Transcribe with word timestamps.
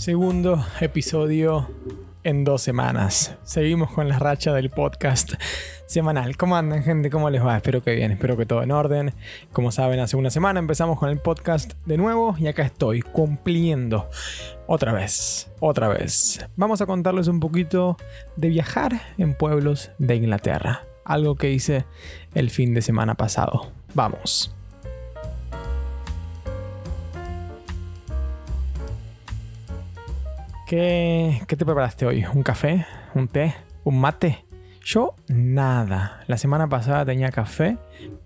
Segundo 0.00 0.64
episodio 0.80 1.68
en 2.24 2.42
dos 2.42 2.62
semanas. 2.62 3.36
Seguimos 3.42 3.92
con 3.92 4.08
la 4.08 4.18
racha 4.18 4.54
del 4.54 4.70
podcast 4.70 5.34
semanal. 5.84 6.38
¿Cómo 6.38 6.56
andan, 6.56 6.82
gente? 6.82 7.10
¿Cómo 7.10 7.28
les 7.28 7.44
va? 7.44 7.58
Espero 7.58 7.82
que 7.82 7.94
bien, 7.94 8.10
espero 8.10 8.34
que 8.38 8.46
todo 8.46 8.62
en 8.62 8.72
orden. 8.72 9.12
Como 9.52 9.70
saben, 9.70 10.00
hace 10.00 10.16
una 10.16 10.30
semana 10.30 10.58
empezamos 10.58 10.98
con 10.98 11.10
el 11.10 11.18
podcast 11.18 11.74
de 11.84 11.98
nuevo 11.98 12.34
y 12.38 12.46
acá 12.46 12.62
estoy 12.62 13.02
cumpliendo 13.02 14.08
otra 14.66 14.94
vez, 14.94 15.52
otra 15.60 15.88
vez. 15.88 16.48
Vamos 16.56 16.80
a 16.80 16.86
contarles 16.86 17.28
un 17.28 17.38
poquito 17.38 17.98
de 18.36 18.48
viajar 18.48 19.02
en 19.18 19.34
pueblos 19.34 19.90
de 19.98 20.16
Inglaterra. 20.16 20.86
Algo 21.04 21.34
que 21.34 21.50
hice 21.50 21.84
el 22.32 22.48
fin 22.48 22.72
de 22.72 22.80
semana 22.80 23.16
pasado. 23.16 23.70
Vamos. 23.92 24.56
¿Qué, 30.70 31.42
te 31.48 31.66
preparaste 31.66 32.06
hoy? 32.06 32.24
¿Un 32.32 32.44
café? 32.44 32.86
¿Un 33.16 33.26
té? 33.26 33.56
¿Un 33.82 34.00
mate? 34.00 34.44
Yo 34.84 35.16
nada. 35.26 36.22
La 36.28 36.36
semana 36.36 36.68
pasada 36.68 37.04
tenía 37.04 37.30
café, 37.30 37.76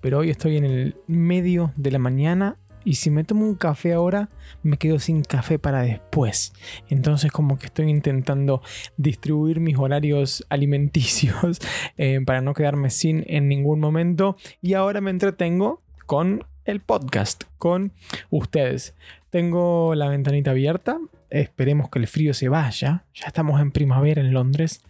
pero 0.03 0.19
hoy 0.19 0.29
estoy 0.29 0.59
en 0.59 0.67
el 0.67 0.95
medio 1.07 1.73
de 1.77 1.91
la 1.91 1.99
mañana 1.99 2.59
y 2.85 2.97
si 2.97 3.09
me 3.09 3.25
tomo 3.25 3.47
un 3.47 3.55
café 3.55 3.95
ahora 3.95 4.29
me 4.63 4.77
quedo 4.77 4.99
sin 4.99 5.23
café 5.23 5.59
para 5.59 5.81
después. 5.81 6.53
Entonces 6.91 7.33
como 7.33 7.57
que 7.57 7.65
estoy 7.65 7.89
intentando 7.89 8.61
distribuir 8.99 9.61
mis 9.61 9.79
horarios 9.79 10.45
alimenticios 10.51 11.61
eh, 11.97 12.21
para 12.27 12.43
no 12.43 12.53
quedarme 12.53 12.91
sin 12.91 13.25
en 13.27 13.49
ningún 13.49 13.81
momento 13.81 14.37
y 14.61 14.75
ahora 14.75 15.01
me 15.01 15.11
entretengo 15.11 15.81
con 16.05 16.45
el 16.67 16.81
podcast, 16.81 17.45
con 17.57 17.93
ustedes. 18.29 18.95
Tengo 19.31 19.95
la 19.95 20.09
ventanita 20.09 20.51
abierta, 20.51 20.99
Esperemos 21.35 21.91
que 21.91 21.99
el 21.99 22.07
frío 22.07 22.33
se 22.33 22.49
vaya. 22.49 23.07
Ya 23.13 23.27
estamos 23.27 23.61
en 23.61 23.73
primavera 23.73 24.21
en 24.21 24.33
Londres, 24.33 24.85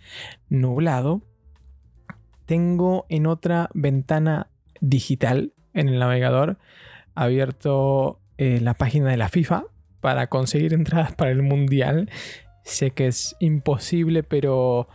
nublado. 0.50 1.22
Tengo 2.44 3.06
en 3.08 3.27
otra 3.27 3.70
ventana 3.72 4.48
digital 4.82 5.54
en 5.72 5.88
el 5.88 5.98
navegador 5.98 6.58
abierto 7.14 8.20
eh, 8.36 8.60
la 8.60 8.74
página 8.74 9.08
de 9.08 9.16
la 9.16 9.30
FIFA 9.30 9.64
para 10.02 10.27
conseguir 10.27 10.74
entradas 10.74 11.14
para 11.14 11.30
el 11.30 11.42
Mundial. 11.42 12.10
Sé 12.62 12.91
que 12.91 13.06
es 13.06 13.36
imposible, 13.41 14.22
pero... 14.22 14.88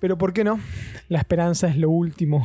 Pero 0.00 0.18
¿por 0.18 0.34
qué 0.34 0.44
no? 0.44 0.60
La 1.08 1.18
esperanza 1.18 1.66
es 1.68 1.78
lo 1.78 1.88
último 1.88 2.44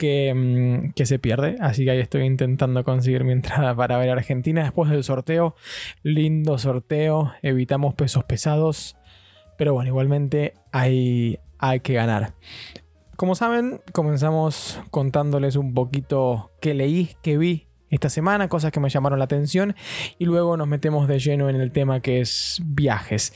Mm, 0.00 0.90
que, 0.92 1.06
se 1.06 1.18
pierde. 1.18 1.56
Así 1.60 1.84
que 1.84 1.90
ahí 1.90 2.00
estoy 2.00 2.22
intentando 2.22 2.84
conseguir 2.84 3.24
mi 3.24 3.32
entrada 3.32 3.74
para 3.74 3.98
ver 3.98 4.10
Argentina 4.10 4.62
después 4.62 4.90
del 4.90 5.04
sorteo. 5.04 5.54
Lindo 6.02 6.58
sorteo. 6.58 7.32
Evitamos 7.42 7.94
pesos 7.94 8.24
pesados. 8.24 8.96
Pero 9.56 9.74
bueno, 9.74 9.88
igualmente 9.88 10.54
hay, 10.72 11.40
hay 11.58 11.80
que 11.80 11.94
ganar. 11.94 12.34
Como 13.16 13.34
saben, 13.34 13.80
comenzamos 13.92 14.80
contándoles 14.92 15.56
un 15.56 15.74
poquito 15.74 16.52
qué 16.60 16.74
leí, 16.74 17.16
qué 17.22 17.36
vi 17.36 17.67
esta 17.90 18.08
semana, 18.08 18.48
cosas 18.48 18.72
que 18.72 18.80
me 18.80 18.88
llamaron 18.88 19.18
la 19.18 19.24
atención 19.24 19.74
y 20.18 20.26
luego 20.26 20.56
nos 20.56 20.68
metemos 20.68 21.08
de 21.08 21.18
lleno 21.18 21.48
en 21.48 21.56
el 21.56 21.72
tema 21.72 22.00
que 22.00 22.20
es 22.20 22.60
viajes. 22.64 23.32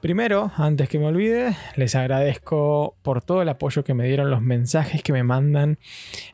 Primero, 0.00 0.50
antes 0.56 0.88
que 0.88 0.98
me 0.98 1.06
olvide, 1.06 1.56
les 1.76 1.94
agradezco 1.94 2.96
por 3.02 3.22
todo 3.22 3.42
el 3.42 3.48
apoyo 3.48 3.84
que 3.84 3.94
me 3.94 4.06
dieron, 4.06 4.30
los 4.30 4.40
mensajes 4.40 5.02
que 5.02 5.12
me 5.12 5.22
mandan 5.22 5.78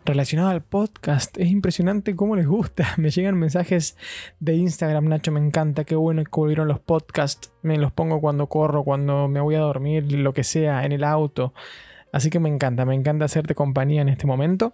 relacionados 0.04 0.52
al 0.52 0.62
podcast. 0.62 1.36
Es 1.38 1.48
impresionante 1.48 2.14
cómo 2.14 2.36
les 2.36 2.46
gusta. 2.46 2.86
Me 2.96 3.10
llegan 3.10 3.36
mensajes 3.36 3.96
de 4.40 4.54
Instagram, 4.54 5.06
Nacho, 5.06 5.32
me 5.32 5.40
encanta, 5.40 5.84
qué 5.84 5.94
bueno 5.94 6.24
que 6.24 6.30
volvieron 6.32 6.68
los 6.68 6.80
podcasts. 6.80 7.52
Me 7.62 7.78
los 7.78 7.92
pongo 7.92 8.20
cuando 8.20 8.46
corro, 8.46 8.84
cuando 8.84 9.28
me 9.28 9.40
voy 9.40 9.54
a 9.54 9.60
dormir, 9.60 10.12
lo 10.12 10.32
que 10.32 10.44
sea, 10.44 10.84
en 10.84 10.92
el 10.92 11.04
auto. 11.04 11.52
Así 12.12 12.30
que 12.30 12.40
me 12.40 12.48
encanta, 12.48 12.84
me 12.84 12.94
encanta 12.94 13.24
hacerte 13.24 13.54
compañía 13.54 14.02
en 14.02 14.08
este 14.08 14.26
momento. 14.26 14.72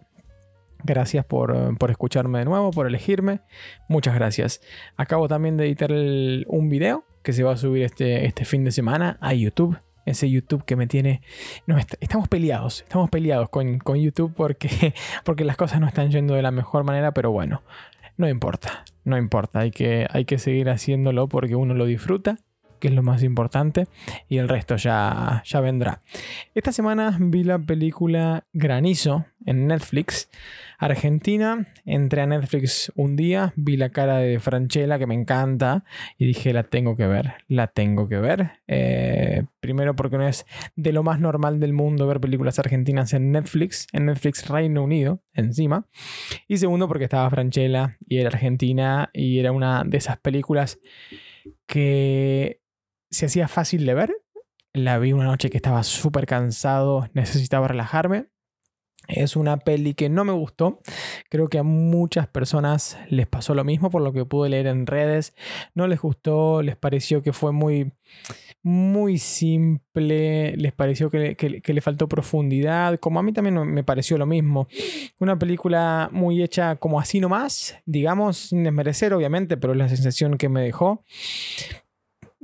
Gracias 0.85 1.25
por, 1.25 1.77
escucharme 1.89 2.41
de 2.41 2.45
nuevo, 2.45 2.71
por 2.71 2.87
elegirme. 2.87 3.41
Muchas 3.89 4.15
gracias. 4.15 4.61
Acabo 4.97 5.29
también 5.29 5.57
de 5.57 5.65
editar 5.65 5.91
un 5.91 6.69
video 6.69 7.05
que 7.23 7.33
se 7.33 7.43
va 7.43 7.53
a 7.53 7.57
subir 7.57 7.83
este, 7.83 8.27
este 8.27 8.45
fin 8.45 8.65
de 8.65 8.71
semana 8.71 9.17
a 9.23 9.33
YouTube. 9.33 9.79
Ese 10.05 10.29
YouTube 10.29 10.67
que 10.67 10.77
me 10.77 10.87
tiene... 10.87 11.23
No, 11.67 11.79
estamos 11.79 12.29
peleados, 12.29 12.83
estamos 12.83 13.09
peleados 13.09 13.49
con, 13.49 13.81
YouTube 13.99 14.35
porque, 14.37 14.93
porque 15.25 15.45
las 15.45 15.57
cosas 15.57 15.81
no 15.81 15.87
están 15.87 16.11
yendo 16.11 16.35
de 16.35 16.43
la 16.43 16.51
mejor 16.51 16.85
manera, 16.85 17.15
pero 17.15 17.31
bueno, 17.33 17.63
no 18.19 18.29
importa, 18.29 18.85
no 19.05 19.17
importa, 19.17 19.61
hay 19.61 19.71
que, 19.71 20.07
hay 20.11 20.27
que 20.27 20.37
seguir 20.39 20.69
haciéndolo 20.69 21.29
porque 21.29 21.57
uno 21.57 21.73
lo 21.73 21.87
disfruta 21.87 22.37
que 22.85 22.89
es 22.89 22.95
lo 22.95 23.03
más 23.03 23.23
importante, 23.23 23.87
y 24.29 24.37
el 24.37 24.47
resto 24.47 24.77
ya, 24.77 25.43
ya 25.47 25.61
vendrá. 25.61 26.01
Esta 26.55 26.71
semana 26.71 27.17
vi 27.19 27.43
la 27.43 27.59
película 27.59 28.45
Granizo 28.53 29.25
en 29.47 29.69
Netflix. 29.69 30.29
Argentina, 30.79 31.67
entré 31.87 32.21
a 32.21 32.27
Netflix 32.27 32.93
un 32.95 33.17
día, 33.17 33.55
vi 33.57 33.79
la 33.79 33.89
cara 33.89 34.19
de 34.19 34.39
Franchella 34.39 34.99
que 34.99 35.07
me 35.07 35.15
encanta 35.15 35.85
y 36.19 36.27
dije 36.27 36.53
la 36.53 36.65
tengo 36.65 36.95
que 36.95 37.07
ver, 37.07 37.33
la 37.49 37.69
tengo 37.69 38.07
que 38.07 38.19
ver. 38.19 38.61
Eh, 38.67 39.45
primero 39.61 39.97
porque 39.97 40.19
no 40.19 40.29
es 40.29 40.45
de 40.77 40.93
lo 40.93 41.03
más 41.03 41.21
normal 41.21 41.61
del 41.61 41.73
mundo 41.73 42.07
ver 42.07 42.21
películas 42.21 42.59
argentinas 42.59 43.15
en 43.15 43.33
Netflix, 43.33 43.87
en 43.93 44.05
Netflix 44.05 44.47
Reino 44.47 44.85
Unido 44.85 45.23
encima. 45.33 45.87
Y 46.49 46.59
segundo 46.59 46.87
porque 46.87 47.05
estaba 47.05 47.31
Franchella 47.31 47.97
y 48.07 48.19
era 48.19 48.29
argentina 48.29 49.09
y 49.15 49.39
era 49.39 49.53
una 49.53 49.85
de 49.85 49.97
esas 49.97 50.19
películas 50.19 50.79
que 51.67 52.61
se 53.15 53.27
hacía 53.27 53.49
fácil 53.49 53.87
de 53.87 53.95
ver. 53.95 54.17
La 54.73 54.99
vi 54.99 55.13
una 55.13 55.25
noche 55.25 55.51
que 55.51 55.57
estaba 55.57 55.83
súper 55.85 56.27
cansado, 56.27 57.09
necesitaba 57.15 57.69
relajarme. 57.69 58.27
Es 59.07 59.37
una 59.37 59.59
peli 59.59 59.95
que 59.95 60.09
no 60.09 60.25
me 60.25 60.33
gustó. 60.33 60.81
Creo 61.29 61.49
que 61.49 61.59
a 61.59 61.63
muchas 61.63 62.27
personas 62.27 62.99
les 63.11 63.27
pasó 63.27 63.55
lo 63.55 63.63
mismo 63.63 63.91
por 63.91 64.03
lo 64.03 64.13
que 64.13 64.25
pude 64.25 64.49
leer 64.49 64.67
en 64.67 64.87
redes. 64.87 65.35
No 65.75 65.87
les 65.87 66.01
gustó, 66.01 66.63
les 66.63 66.77
pareció 66.77 67.23
que 67.23 67.35
fue 67.35 67.53
muy, 67.53 67.93
muy 68.63 69.19
simple, 69.19 70.57
les 70.57 70.73
pareció 70.73 71.11
que, 71.11 71.37
que 71.37 71.75
le 71.75 71.81
faltó 71.83 72.09
profundidad, 72.09 72.99
como 72.99 73.21
a 73.21 73.23
mí 73.23 73.33
también 73.33 73.55
me 73.67 73.85
pareció 73.85 74.17
lo 74.17 74.27
mismo. 74.27 74.69
Una 75.21 75.39
película 75.39 76.09
muy 76.11 76.43
hecha 76.43 76.77
como 76.77 76.99
así 76.99 77.21
nomás, 77.21 77.77
digamos, 77.85 78.39
sin 78.39 78.65
desmerecer 78.65 79.13
obviamente, 79.13 79.59
pero 79.59 79.75
es 79.75 79.79
la 79.79 79.89
sensación 79.89 80.39
que 80.39 80.49
me 80.49 80.63
dejó. 80.63 81.05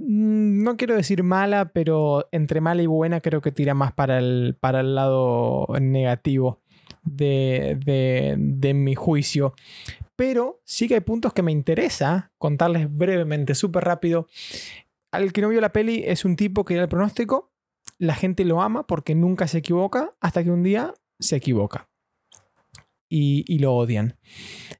Mm, 0.00 0.62
no 0.62 0.78
quiero 0.78 0.96
decir 0.96 1.22
mala, 1.22 1.72
pero 1.72 2.26
entre 2.32 2.62
mala 2.62 2.80
y 2.80 2.86
buena 2.86 3.20
creo 3.20 3.42
que 3.42 3.52
tira 3.52 3.74
más 3.74 3.92
para 3.92 4.18
el, 4.18 4.56
para 4.58 4.80
el 4.80 4.94
lado 4.94 5.66
negativo 5.78 6.62
de, 7.02 7.78
de, 8.38 8.74
mi 8.74 8.94
juicio. 8.94 9.54
Pero 10.16 10.62
sí 10.64 10.88
que 10.88 10.94
hay 10.94 11.00
puntos 11.00 11.34
que 11.34 11.42
me 11.42 11.52
interesa 11.52 12.32
contarles 12.38 12.94
brevemente, 12.94 13.54
súper 13.54 13.84
rápido. 13.84 14.26
Al 15.12 15.32
que 15.34 15.42
no 15.42 15.50
vio 15.50 15.60
la 15.60 15.72
peli 15.72 16.02
es 16.06 16.24
un 16.24 16.36
tipo 16.36 16.64
que 16.64 16.76
da 16.76 16.82
el 16.82 16.88
pronóstico, 16.88 17.52
la 17.98 18.14
gente 18.14 18.46
lo 18.46 18.62
ama 18.62 18.86
porque 18.86 19.14
nunca 19.14 19.48
se 19.48 19.58
equivoca, 19.58 20.12
hasta 20.20 20.42
que 20.42 20.50
un 20.50 20.62
día 20.62 20.94
se 21.18 21.36
equivoca. 21.36 21.90
Y, 23.10 23.44
y 23.46 23.58
lo 23.58 23.74
odian. 23.74 24.16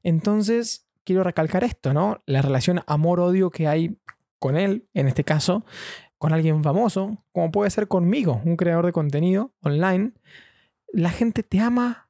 Entonces, 0.03 0.87
quiero 1.03 1.23
recalcar 1.23 1.63
esto, 1.63 1.93
¿no? 1.93 2.21
La 2.25 2.41
relación 2.41 2.81
amor-odio 2.87 3.51
que 3.51 3.67
hay 3.67 3.97
con 4.41 4.57
él, 4.57 4.87
en 4.95 5.07
este 5.07 5.23
caso, 5.23 5.63
con 6.17 6.33
alguien 6.33 6.63
famoso, 6.63 7.23
como 7.31 7.51
puede 7.51 7.69
ser 7.69 7.87
conmigo, 7.87 8.41
un 8.43 8.57
creador 8.57 8.87
de 8.87 8.91
contenido 8.91 9.53
online, 9.61 10.13
la 10.91 11.11
gente 11.11 11.43
te 11.43 11.59
ama 11.59 12.09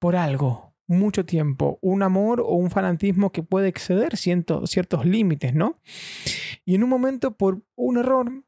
por 0.00 0.16
algo, 0.16 0.74
mucho 0.88 1.24
tiempo, 1.24 1.78
un 1.82 2.02
amor 2.02 2.40
o 2.40 2.56
un 2.56 2.72
fanatismo 2.72 3.30
que 3.30 3.44
puede 3.44 3.68
exceder 3.68 4.16
ciertos 4.16 5.06
límites, 5.06 5.54
¿no? 5.54 5.78
Y 6.64 6.74
en 6.74 6.82
un 6.82 6.90
momento, 6.90 7.36
por 7.36 7.62
un 7.76 7.98
error, 7.98 8.42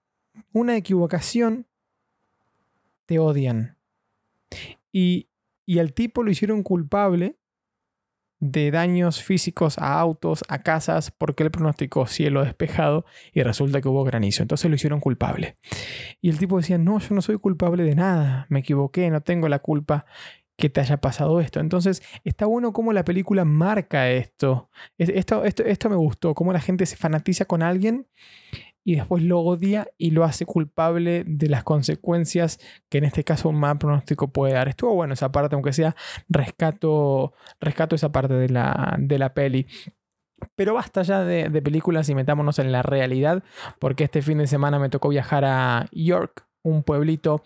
una 0.52 0.76
equivocación, 0.76 1.68
te 3.06 3.20
odian. 3.20 3.76
Y, 4.90 5.28
y 5.64 5.78
al 5.78 5.92
tipo 5.92 6.24
lo 6.24 6.32
hicieron 6.32 6.64
culpable 6.64 7.36
de 8.40 8.70
daños 8.70 9.22
físicos 9.22 9.78
a 9.78 9.98
autos, 9.98 10.44
a 10.48 10.62
casas, 10.62 11.10
porque 11.10 11.42
él 11.42 11.50
pronosticó 11.50 12.06
cielo 12.06 12.44
despejado 12.44 13.04
y 13.32 13.42
resulta 13.42 13.80
que 13.80 13.88
hubo 13.88 14.04
granizo. 14.04 14.42
Entonces 14.42 14.70
lo 14.70 14.76
hicieron 14.76 15.00
culpable. 15.00 15.56
Y 16.20 16.30
el 16.30 16.38
tipo 16.38 16.56
decía, 16.56 16.78
no, 16.78 16.98
yo 16.98 17.14
no 17.14 17.22
soy 17.22 17.38
culpable 17.38 17.82
de 17.82 17.94
nada, 17.94 18.46
me 18.48 18.60
equivoqué, 18.60 19.10
no 19.10 19.20
tengo 19.20 19.48
la 19.48 19.58
culpa 19.58 20.06
que 20.56 20.68
te 20.68 20.80
haya 20.80 20.96
pasado 20.96 21.40
esto. 21.40 21.60
Entonces 21.60 22.02
está 22.24 22.46
bueno 22.46 22.72
cómo 22.72 22.92
la 22.92 23.04
película 23.04 23.44
marca 23.44 24.10
esto. 24.10 24.70
Esto, 24.98 25.44
esto, 25.44 25.64
esto 25.64 25.88
me 25.88 25.96
gustó, 25.96 26.34
cómo 26.34 26.52
la 26.52 26.60
gente 26.60 26.84
se 26.84 26.96
fanatiza 26.96 27.44
con 27.44 27.62
alguien 27.62 28.06
y 28.88 28.94
después 28.94 29.22
lo 29.22 29.40
odia 29.40 29.86
y 29.98 30.12
lo 30.12 30.24
hace 30.24 30.46
culpable 30.46 31.22
de 31.26 31.50
las 31.50 31.62
consecuencias 31.62 32.58
que 32.88 32.96
en 32.96 33.04
este 33.04 33.22
caso 33.22 33.50
un 33.50 33.60
mal 33.60 33.76
pronóstico 33.76 34.28
puede 34.28 34.54
dar. 34.54 34.66
Estuvo 34.66 34.94
bueno 34.94 35.12
esa 35.12 35.30
parte, 35.30 35.56
aunque 35.56 35.74
sea 35.74 35.94
rescato, 36.30 37.34
rescato 37.60 37.96
esa 37.96 38.10
parte 38.12 38.32
de 38.32 38.48
la, 38.48 38.96
de 38.98 39.18
la 39.18 39.34
peli. 39.34 39.66
Pero 40.56 40.72
basta 40.72 41.02
ya 41.02 41.22
de, 41.22 41.50
de, 41.50 41.60
películas 41.60 42.08
y 42.08 42.14
metámonos 42.14 42.58
en 42.58 42.72
la 42.72 42.80
realidad, 42.80 43.42
porque 43.78 44.04
este 44.04 44.22
fin 44.22 44.38
de 44.38 44.46
semana 44.46 44.78
me 44.78 44.88
tocó 44.88 45.10
viajar 45.10 45.44
a 45.44 45.86
York, 45.92 46.47
un 46.62 46.82
pueblito 46.82 47.42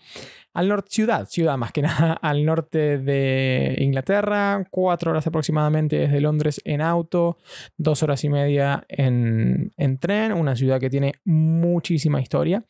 al 0.53 0.69
norte, 0.69 0.89
ciudad, 0.91 1.27
ciudad 1.27 1.57
más 1.57 1.71
que 1.71 1.81
nada, 1.83 2.13
al 2.13 2.45
norte 2.45 2.97
de 2.97 3.75
Inglaterra, 3.79 4.65
cuatro 4.69 5.11
horas 5.11 5.27
aproximadamente 5.27 5.97
desde 5.97 6.21
Londres 6.21 6.61
en 6.63 6.81
auto, 6.81 7.37
dos 7.77 8.03
horas 8.03 8.23
y 8.23 8.29
media 8.29 8.85
en, 8.87 9.71
en 9.77 9.97
tren, 9.97 10.33
una 10.33 10.55
ciudad 10.55 10.79
que 10.79 10.89
tiene 10.89 11.13
muchísima 11.25 12.21
historia. 12.21 12.63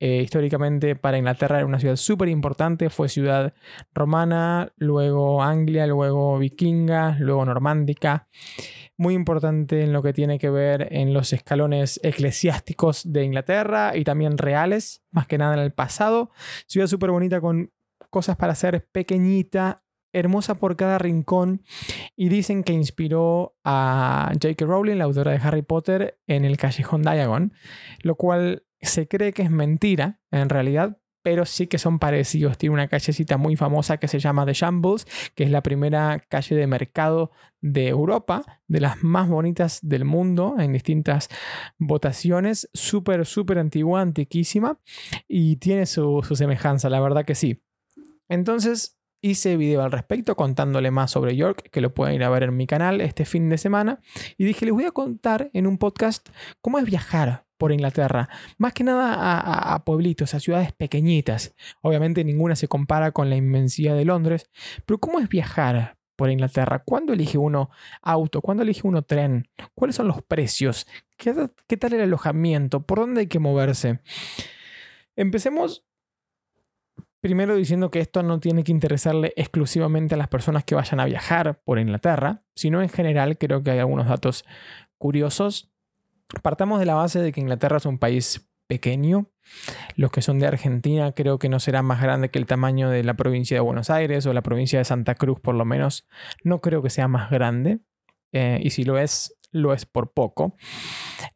Eh, 0.00 0.22
históricamente 0.22 0.96
para 0.96 1.18
Inglaterra 1.18 1.58
era 1.58 1.66
una 1.66 1.78
ciudad 1.78 1.96
súper 1.96 2.28
importante, 2.28 2.90
fue 2.90 3.08
ciudad 3.08 3.54
romana, 3.92 4.72
luego 4.76 5.42
Anglia, 5.42 5.86
luego 5.86 6.38
vikinga, 6.38 7.16
luego 7.20 7.44
normándica. 7.44 8.28
Muy 8.96 9.14
importante 9.14 9.82
en 9.82 9.92
lo 9.92 10.02
que 10.02 10.12
tiene 10.12 10.38
que 10.38 10.50
ver 10.50 10.88
en 10.92 11.14
los 11.14 11.32
escalones 11.32 12.00
eclesiásticos 12.02 13.12
de 13.12 13.24
Inglaterra 13.24 13.96
y 13.96 14.04
también 14.04 14.38
reales, 14.38 15.02
más 15.10 15.26
que 15.26 15.38
nada 15.38 15.54
en 15.54 15.60
el 15.60 15.72
pasado. 15.72 16.30
Ciudad 16.66 16.86
súper 16.86 17.10
bonita 17.10 17.40
con 17.40 17.72
cosas 18.10 18.36
para 18.36 18.52
hacer, 18.52 18.86
pequeñita, 18.92 19.84
hermosa 20.14 20.54
por 20.54 20.76
cada 20.76 20.98
rincón 20.98 21.62
y 22.16 22.28
dicen 22.28 22.62
que 22.62 22.72
inspiró 22.72 23.56
a 23.64 24.30
J.K. 24.32 24.64
Rowling, 24.64 24.96
la 24.96 25.04
autora 25.04 25.32
de 25.32 25.38
Harry 25.38 25.62
Potter, 25.62 26.20
en 26.26 26.44
el 26.44 26.56
callejón 26.56 27.02
Diagon, 27.02 27.52
lo 28.02 28.14
cual 28.14 28.64
se 28.84 29.08
cree 29.08 29.32
que 29.32 29.42
es 29.42 29.50
mentira 29.50 30.20
en 30.30 30.48
realidad, 30.48 30.98
pero 31.24 31.46
sí 31.46 31.66
que 31.66 31.78
son 31.78 31.98
parecidos. 31.98 32.58
Tiene 32.58 32.74
una 32.74 32.86
callecita 32.86 33.38
muy 33.38 33.56
famosa 33.56 33.96
que 33.96 34.08
se 34.08 34.18
llama 34.18 34.44
The 34.44 34.52
Shambles, 34.52 35.06
que 35.34 35.44
es 35.44 35.50
la 35.50 35.62
primera 35.62 36.20
calle 36.28 36.54
de 36.54 36.66
mercado 36.66 37.32
de 37.62 37.88
Europa, 37.88 38.44
de 38.68 38.80
las 38.80 39.02
más 39.02 39.28
bonitas 39.28 39.78
del 39.82 40.04
mundo 40.04 40.56
en 40.58 40.72
distintas 40.72 41.30
votaciones. 41.78 42.68
Súper, 42.74 43.24
súper 43.24 43.58
antigua, 43.58 44.02
antiquísima 44.02 44.78
y 45.26 45.56
tiene 45.56 45.86
su, 45.86 46.22
su 46.22 46.36
semejanza, 46.36 46.90
la 46.90 47.00
verdad 47.00 47.24
que 47.24 47.34
sí. 47.34 47.62
Entonces, 48.28 48.98
hice 49.22 49.56
video 49.56 49.82
al 49.82 49.92
respecto 49.92 50.36
contándole 50.36 50.90
más 50.90 51.12
sobre 51.12 51.34
York, 51.34 51.70
que 51.72 51.80
lo 51.80 51.94
pueden 51.94 52.16
ir 52.16 52.24
a 52.24 52.28
ver 52.28 52.42
en 52.42 52.56
mi 52.58 52.66
canal 52.66 53.00
este 53.00 53.24
fin 53.24 53.48
de 53.48 53.56
semana. 53.56 54.00
Y 54.36 54.44
dije, 54.44 54.66
les 54.66 54.74
voy 54.74 54.84
a 54.84 54.90
contar 54.90 55.48
en 55.54 55.66
un 55.66 55.78
podcast 55.78 56.28
cómo 56.60 56.78
es 56.78 56.84
viajar 56.84 57.43
por 57.56 57.72
Inglaterra, 57.72 58.28
más 58.58 58.72
que 58.72 58.84
nada 58.84 59.74
a, 59.74 59.84
pueblitos, 59.84 60.34
a 60.34 60.40
ciudades 60.40 60.72
pequeñitas. 60.72 61.54
Obviamente 61.82 62.24
ninguna 62.24 62.56
se 62.56 62.68
compara 62.68 63.12
con 63.12 63.30
la 63.30 63.36
inmensidad 63.36 63.94
de 63.94 64.04
Londres, 64.04 64.50
pero 64.86 64.98
¿cómo 64.98 65.20
es 65.20 65.28
viajar 65.28 65.96
por 66.16 66.30
Inglaterra? 66.30 66.82
¿Cuándo 66.84 67.12
elige 67.12 67.38
uno 67.38 67.70
auto? 68.02 68.40
¿Cuándo 68.40 68.62
elige 68.62 68.86
uno 68.86 69.02
tren? 69.02 69.48
¿Cuáles 69.74 69.96
son 69.96 70.08
los 70.08 70.22
precios? 70.22 70.86
¿Qué, 71.16 71.34
qué 71.66 71.76
tal 71.76 71.92
el 71.94 72.02
alojamiento? 72.02 72.82
¿Por 72.82 72.98
dónde 72.98 73.22
hay 73.22 73.26
que 73.26 73.38
moverse? 73.38 74.00
Empecemos 75.16 75.84
Primero 77.24 77.56
diciendo 77.56 77.90
que 77.90 78.00
esto 78.00 78.22
no 78.22 78.38
tiene 78.38 78.64
que 78.64 78.70
interesarle 78.70 79.32
exclusivamente 79.36 80.14
a 80.14 80.18
las 80.18 80.28
personas 80.28 80.62
que 80.62 80.74
vayan 80.74 81.00
a 81.00 81.06
viajar 81.06 81.58
por 81.64 81.78
Inglaterra, 81.78 82.42
sino 82.54 82.82
en 82.82 82.90
general 82.90 83.38
creo 83.38 83.62
que 83.62 83.70
hay 83.70 83.78
algunos 83.78 84.08
datos 84.08 84.44
curiosos 84.98 85.73
Partamos 86.42 86.80
de 86.80 86.86
la 86.86 86.94
base 86.94 87.20
de 87.20 87.32
que 87.32 87.40
Inglaterra 87.40 87.76
es 87.76 87.86
un 87.86 87.98
país 87.98 88.48
pequeño. 88.66 89.30
Los 89.96 90.10
que 90.10 90.22
son 90.22 90.38
de 90.38 90.46
Argentina 90.46 91.12
creo 91.12 91.38
que 91.38 91.48
no 91.48 91.60
será 91.60 91.82
más 91.82 92.00
grande 92.00 92.30
que 92.30 92.38
el 92.38 92.46
tamaño 92.46 92.88
de 92.90 93.04
la 93.04 93.14
provincia 93.14 93.56
de 93.56 93.60
Buenos 93.60 93.90
Aires 93.90 94.24
o 94.26 94.32
la 94.32 94.42
provincia 94.42 94.78
de 94.78 94.84
Santa 94.84 95.14
Cruz 95.14 95.38
por 95.40 95.54
lo 95.54 95.64
menos. 95.64 96.06
No 96.42 96.60
creo 96.60 96.82
que 96.82 96.90
sea 96.90 97.08
más 97.08 97.30
grande. 97.30 97.80
Eh, 98.32 98.58
y 98.62 98.70
si 98.70 98.84
lo 98.84 98.98
es, 98.98 99.38
lo 99.52 99.72
es 99.72 99.86
por 99.86 100.12
poco. 100.12 100.56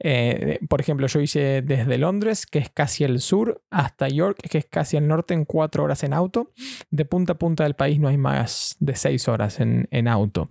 Eh, 0.01 0.59
por 0.69 0.81
ejemplo, 0.81 1.07
yo 1.07 1.21
hice 1.21 1.63
desde 1.63 1.97
Londres, 1.99 2.45
que 2.45 2.59
es 2.59 2.71
casi 2.71 3.05
el 3.05 3.21
sur, 3.21 3.63
hasta 3.71 4.09
York, 4.09 4.39
que 4.51 4.59
es 4.59 4.67
casi 4.67 4.97
el 4.97 5.07
norte, 5.07 5.35
en 5.35 5.45
cuatro 5.45 5.85
horas 5.85 6.03
en 6.03 6.13
auto. 6.13 6.53
De 6.91 7.05
punta 7.05 7.35
a 7.35 7.39
punta 7.39 7.63
del 7.63 7.75
país 7.75 8.01
no 8.01 8.09
hay 8.09 8.19
más 8.19 8.77
de 8.81 8.97
seis 8.97 9.29
horas 9.29 9.61
en, 9.61 10.09
auto. 10.09 10.49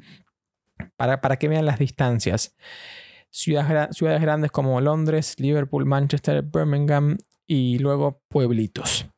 Para, 0.96 1.20
para 1.20 1.38
que 1.38 1.50
vean 1.50 1.66
las 1.66 1.80
distancias 1.80 2.56
ciudades, 3.30 4.22
grandes 4.22 4.52
como 4.52 4.80
Londres, 4.82 5.36
Liverpool, 5.38 5.86
Manchester, 5.86 6.42
Birmingham 6.44 7.18
y 7.46 7.80
luego 7.80 8.22
pueblitos. 8.30 9.10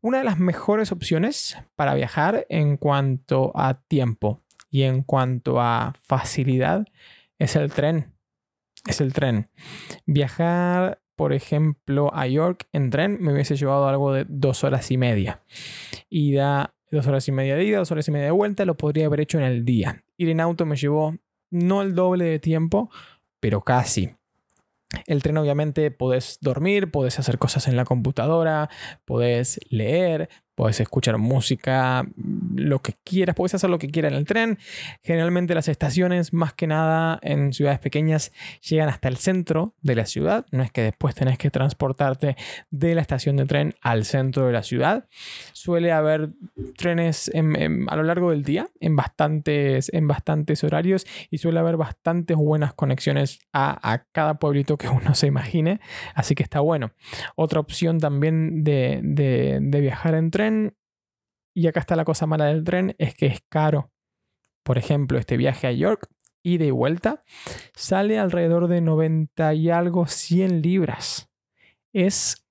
Una 0.00 0.18
de 0.18 0.24
las 0.24 0.38
mejores 0.38 0.92
opciones 0.92 1.58
para 1.76 1.94
viajar 1.94 2.46
en 2.48 2.76
cuanto 2.76 3.52
a 3.54 3.74
tiempo 3.74 4.42
y 4.70 4.82
en 4.82 5.02
cuanto 5.02 5.60
a 5.60 5.94
facilidad 6.04 6.86
es 7.38 7.56
el 7.56 7.72
tren. 7.72 8.14
Es 8.86 9.00
el 9.00 9.12
tren. 9.12 9.50
Viajar, 10.06 11.02
por 11.16 11.34
ejemplo, 11.34 12.10
a 12.14 12.26
York 12.26 12.66
en 12.72 12.88
tren 12.88 13.18
me 13.20 13.32
hubiese 13.32 13.56
llevado 13.56 13.88
algo 13.88 14.12
de 14.12 14.24
dos 14.26 14.64
horas 14.64 14.90
y 14.90 14.96
media. 14.96 15.42
Ida, 16.08 16.74
dos 16.90 17.06
horas 17.06 17.28
y 17.28 17.32
media 17.32 17.56
de 17.56 17.64
ida, 17.64 17.78
dos 17.78 17.90
horas 17.90 18.08
y 18.08 18.10
media 18.10 18.26
de 18.26 18.32
vuelta, 18.32 18.64
lo 18.64 18.76
podría 18.76 19.06
haber 19.06 19.20
hecho 19.20 19.38
en 19.38 19.44
el 19.44 19.64
día. 19.64 20.02
Ir 20.16 20.30
en 20.30 20.40
auto 20.40 20.64
me 20.64 20.76
llevó 20.76 21.14
no 21.50 21.82
el 21.82 21.94
doble 21.94 22.24
de 22.24 22.38
tiempo, 22.38 22.90
pero 23.40 23.62
casi. 23.62 24.14
El 25.06 25.22
tren 25.22 25.38
obviamente 25.38 25.90
podés 25.90 26.38
dormir, 26.40 26.90
podés 26.90 27.18
hacer 27.18 27.38
cosas 27.38 27.68
en 27.68 27.76
la 27.76 27.84
computadora, 27.84 28.70
podés 29.04 29.60
leer, 29.70 30.28
Puedes 30.60 30.78
escuchar 30.78 31.16
música, 31.16 32.06
lo 32.54 32.80
que 32.80 32.92
quieras, 33.02 33.34
puedes 33.34 33.54
hacer 33.54 33.70
lo 33.70 33.78
que 33.78 33.88
quieras 33.88 34.12
en 34.12 34.18
el 34.18 34.26
tren. 34.26 34.58
Generalmente 35.02 35.54
las 35.54 35.68
estaciones, 35.68 36.34
más 36.34 36.52
que 36.52 36.66
nada 36.66 37.18
en 37.22 37.54
ciudades 37.54 37.78
pequeñas, 37.78 38.30
llegan 38.60 38.90
hasta 38.90 39.08
el 39.08 39.16
centro 39.16 39.74
de 39.80 39.94
la 39.94 40.04
ciudad. 40.04 40.44
No 40.50 40.62
es 40.62 40.70
que 40.70 40.82
después 40.82 41.14
tenés 41.14 41.38
que 41.38 41.50
transportarte 41.50 42.36
de 42.70 42.94
la 42.94 43.00
estación 43.00 43.36
de 43.36 43.46
tren 43.46 43.74
al 43.80 44.04
centro 44.04 44.48
de 44.48 44.52
la 44.52 44.62
ciudad. 44.62 45.08
Suele 45.54 45.92
haber 45.92 46.28
trenes 46.76 47.30
a 47.34 47.96
lo 47.96 48.02
largo 48.02 48.28
del 48.28 48.42
día, 48.42 48.68
en 48.80 48.96
bastantes, 48.96 49.90
en 49.94 50.08
bastantes 50.08 50.62
horarios, 50.62 51.06
y 51.30 51.38
suele 51.38 51.58
haber 51.58 51.78
bastantes 51.78 52.36
buenas 52.36 52.74
conexiones 52.74 53.38
a, 53.54 54.04
cada 54.12 54.34
pueblito 54.34 54.76
que 54.76 54.88
uno 54.90 55.14
se 55.14 55.26
imagine. 55.26 55.80
Así 56.14 56.34
que 56.34 56.42
está 56.42 56.60
bueno. 56.60 56.92
Otra 57.34 57.60
opción 57.60 57.98
también 57.98 58.62
de, 58.62 59.00
de 59.02 59.80
viajar 59.80 60.14
en 60.16 60.30
tren 60.30 60.49
y 61.54 61.66
acá 61.66 61.80
está 61.80 61.96
la 61.96 62.04
cosa 62.04 62.26
mala 62.26 62.46
del 62.46 62.64
tren, 62.64 62.94
es 62.98 63.14
que 63.14 63.26
es 63.26 63.40
caro. 63.48 63.90
Por 64.62 64.78
ejemplo, 64.78 65.18
este 65.18 65.36
viaje 65.36 65.66
a 65.66 65.72
York, 65.72 66.08
ida 66.42 66.64
y 66.64 66.70
vuelta, 66.70 67.22
sale 67.74 68.18
alrededor 68.18 68.68
de 68.68 68.80
90 68.80 69.54
y 69.54 69.70
algo 69.70 70.06
100 70.06 70.62
libras. 70.62 71.30
Es 71.92 72.46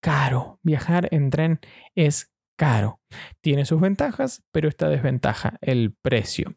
caro. 0.00 0.60
Viajar 0.62 1.08
en 1.10 1.30
tren 1.30 1.60
es 1.94 2.33
caro. 2.56 3.00
Tiene 3.40 3.64
sus 3.64 3.80
ventajas, 3.80 4.42
pero 4.52 4.68
esta 4.68 4.88
desventaja, 4.88 5.58
el 5.60 5.92
precio. 5.92 6.54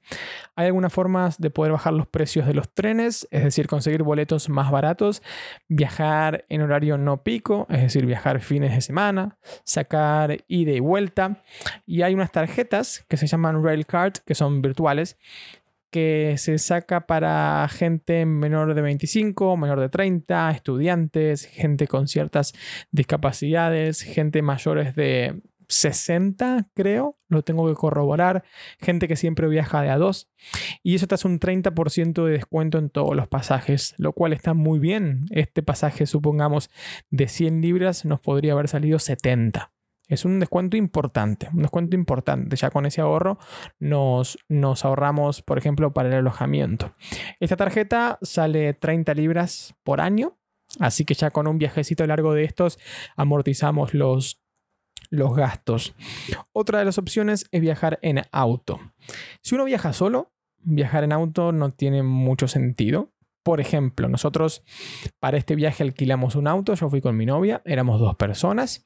Hay 0.56 0.68
algunas 0.68 0.94
formas 0.94 1.38
de 1.40 1.50
poder 1.50 1.72
bajar 1.72 1.94
los 1.94 2.08
precios 2.08 2.46
de 2.46 2.54
los 2.54 2.74
trenes, 2.74 3.28
es 3.32 3.44
decir, 3.44 3.68
conseguir 3.68 4.04
boletos 4.04 4.50
más 4.50 4.72
baratos, 4.72 5.22
viajar 5.68 6.46
en 6.50 6.62
horario 6.62 6.98
no 6.98 7.24
pico, 7.24 7.68
es 7.70 7.82
decir, 7.82 8.06
viajar 8.06 8.40
fines 8.40 8.74
de 8.74 8.82
semana, 8.82 9.38
sacar 9.64 10.44
ida 10.48 10.72
y 10.72 10.80
vuelta. 10.80 11.44
Y 11.86 12.02
hay 12.02 12.14
unas 12.14 12.32
tarjetas 12.32 13.06
que 13.08 13.18
se 13.18 13.28
llaman 13.28 13.64
Railcard, 13.64 14.14
que 14.26 14.36
son 14.36 14.62
virtuales, 14.62 15.18
que 15.90 16.36
se 16.38 16.58
saca 16.58 17.08
para 17.08 17.68
gente 17.70 18.26
menor 18.26 18.74
de 18.74 18.82
25, 18.82 19.58
menor 19.58 19.80
de 19.80 19.90
30, 19.90 20.52
estudiantes, 20.52 21.46
gente 21.46 21.88
con 21.88 22.08
ciertas 22.08 22.54
discapacidades, 22.92 24.02
gente 24.02 24.42
mayores 24.42 24.96
de 24.96 25.42
60, 25.68 26.70
creo, 26.74 27.18
lo 27.28 27.44
tengo 27.44 27.68
que 27.68 27.76
corroborar, 27.76 28.44
gente 28.80 29.08
que 29.08 29.16
siempre 29.16 29.48
viaja 29.48 29.82
de 29.82 29.90
a 29.90 29.98
dos, 29.98 30.30
y 30.84 30.96
eso 30.96 31.08
te 31.08 31.16
hace 31.16 31.28
un 31.28 31.40
30% 31.40 32.26
de 32.26 32.32
descuento 32.32 32.78
en 32.78 32.90
todos 32.90 33.16
los 33.16 33.28
pasajes, 33.28 33.94
lo 33.98 34.14
cual 34.14 34.34
está 34.34 34.54
muy 34.54 34.80
bien. 34.80 35.26
Este 35.32 35.64
pasaje, 35.64 36.06
supongamos, 36.06 36.70
de 37.10 37.28
100 37.28 37.62
libras 37.62 38.06
nos 38.06 38.20
podría 38.20 38.54
haber 38.54 38.68
salido 38.68 39.00
70. 39.00 39.72
Es 40.08 40.24
un 40.24 40.40
descuento 40.40 40.78
importante, 40.78 41.50
un 41.54 41.64
descuento 41.64 41.96
importante. 41.96 42.56
Ya 42.56 42.70
con 42.70 42.86
ese 42.86 43.02
ahorro 43.02 43.38
nos, 43.78 44.38
nos 44.48 44.86
ahorramos, 44.86 45.42
por 45.42 45.58
ejemplo, 45.58 45.92
para 45.94 46.08
el 46.08 46.16
alojamiento. 46.16 46.96
Esta 47.42 47.58
tarjeta 47.58 48.18
sale 48.22 48.74
30 48.74 49.14
libras 49.16 49.76
por 49.84 50.00
año, 50.00 50.38
así 50.80 51.04
que 51.04 51.14
ya 51.14 51.30
con 51.30 51.46
un 51.46 51.58
viajecito 51.58 52.06
largo 52.08 52.34
de 52.34 52.46
estos 52.46 52.80
amortizamos 53.18 53.94
los 53.94 54.42
los 55.10 55.36
gastos. 55.36 55.96
Otra 56.54 56.80
de 56.80 56.86
las 56.86 56.98
opciones 56.98 57.46
es 57.52 57.62
viajar 57.62 58.00
en 58.02 58.22
auto. 58.32 58.80
Si 59.42 59.56
uno 59.56 59.66
viaja 59.66 59.94
solo, 59.94 60.34
viajar 60.60 61.04
en 61.04 61.12
auto 61.12 61.52
no 61.52 61.72
tiene 61.72 62.04
mucho 62.04 62.48
sentido. 62.48 63.12
Por 63.44 63.62
ejemplo, 63.62 64.10
nosotros 64.10 64.62
para 65.22 65.38
este 65.38 65.56
viaje 65.56 65.82
alquilamos 65.82 66.36
un 66.36 66.48
auto, 66.48 66.74
yo 66.74 66.90
fui 66.90 67.00
con 67.00 67.16
mi 67.16 67.26
novia, 67.26 67.62
éramos 67.64 67.98
dos 67.98 68.18
personas, 68.18 68.86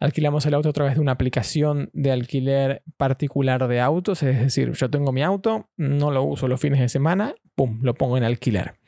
alquilamos 0.00 0.44
el 0.46 0.54
auto 0.54 0.70
a 0.70 0.72
través 0.72 0.96
de 0.96 1.00
una 1.00 1.12
aplicación 1.12 1.90
de 1.92 2.10
alquiler 2.10 2.82
particular 2.96 3.68
de 3.68 3.80
autos, 3.80 4.24
es 4.24 4.40
decir, 4.40 4.72
yo 4.72 4.90
tengo 4.90 5.12
mi 5.12 5.22
auto, 5.22 5.70
no 5.76 6.10
lo 6.10 6.24
uso 6.24 6.48
los 6.48 6.60
fines 6.60 6.80
de 6.80 6.88
semana, 6.88 7.36
¡pum!, 7.54 7.78
lo 7.82 7.94
pongo 7.94 8.16
en 8.16 8.24
alquiler. 8.24 8.80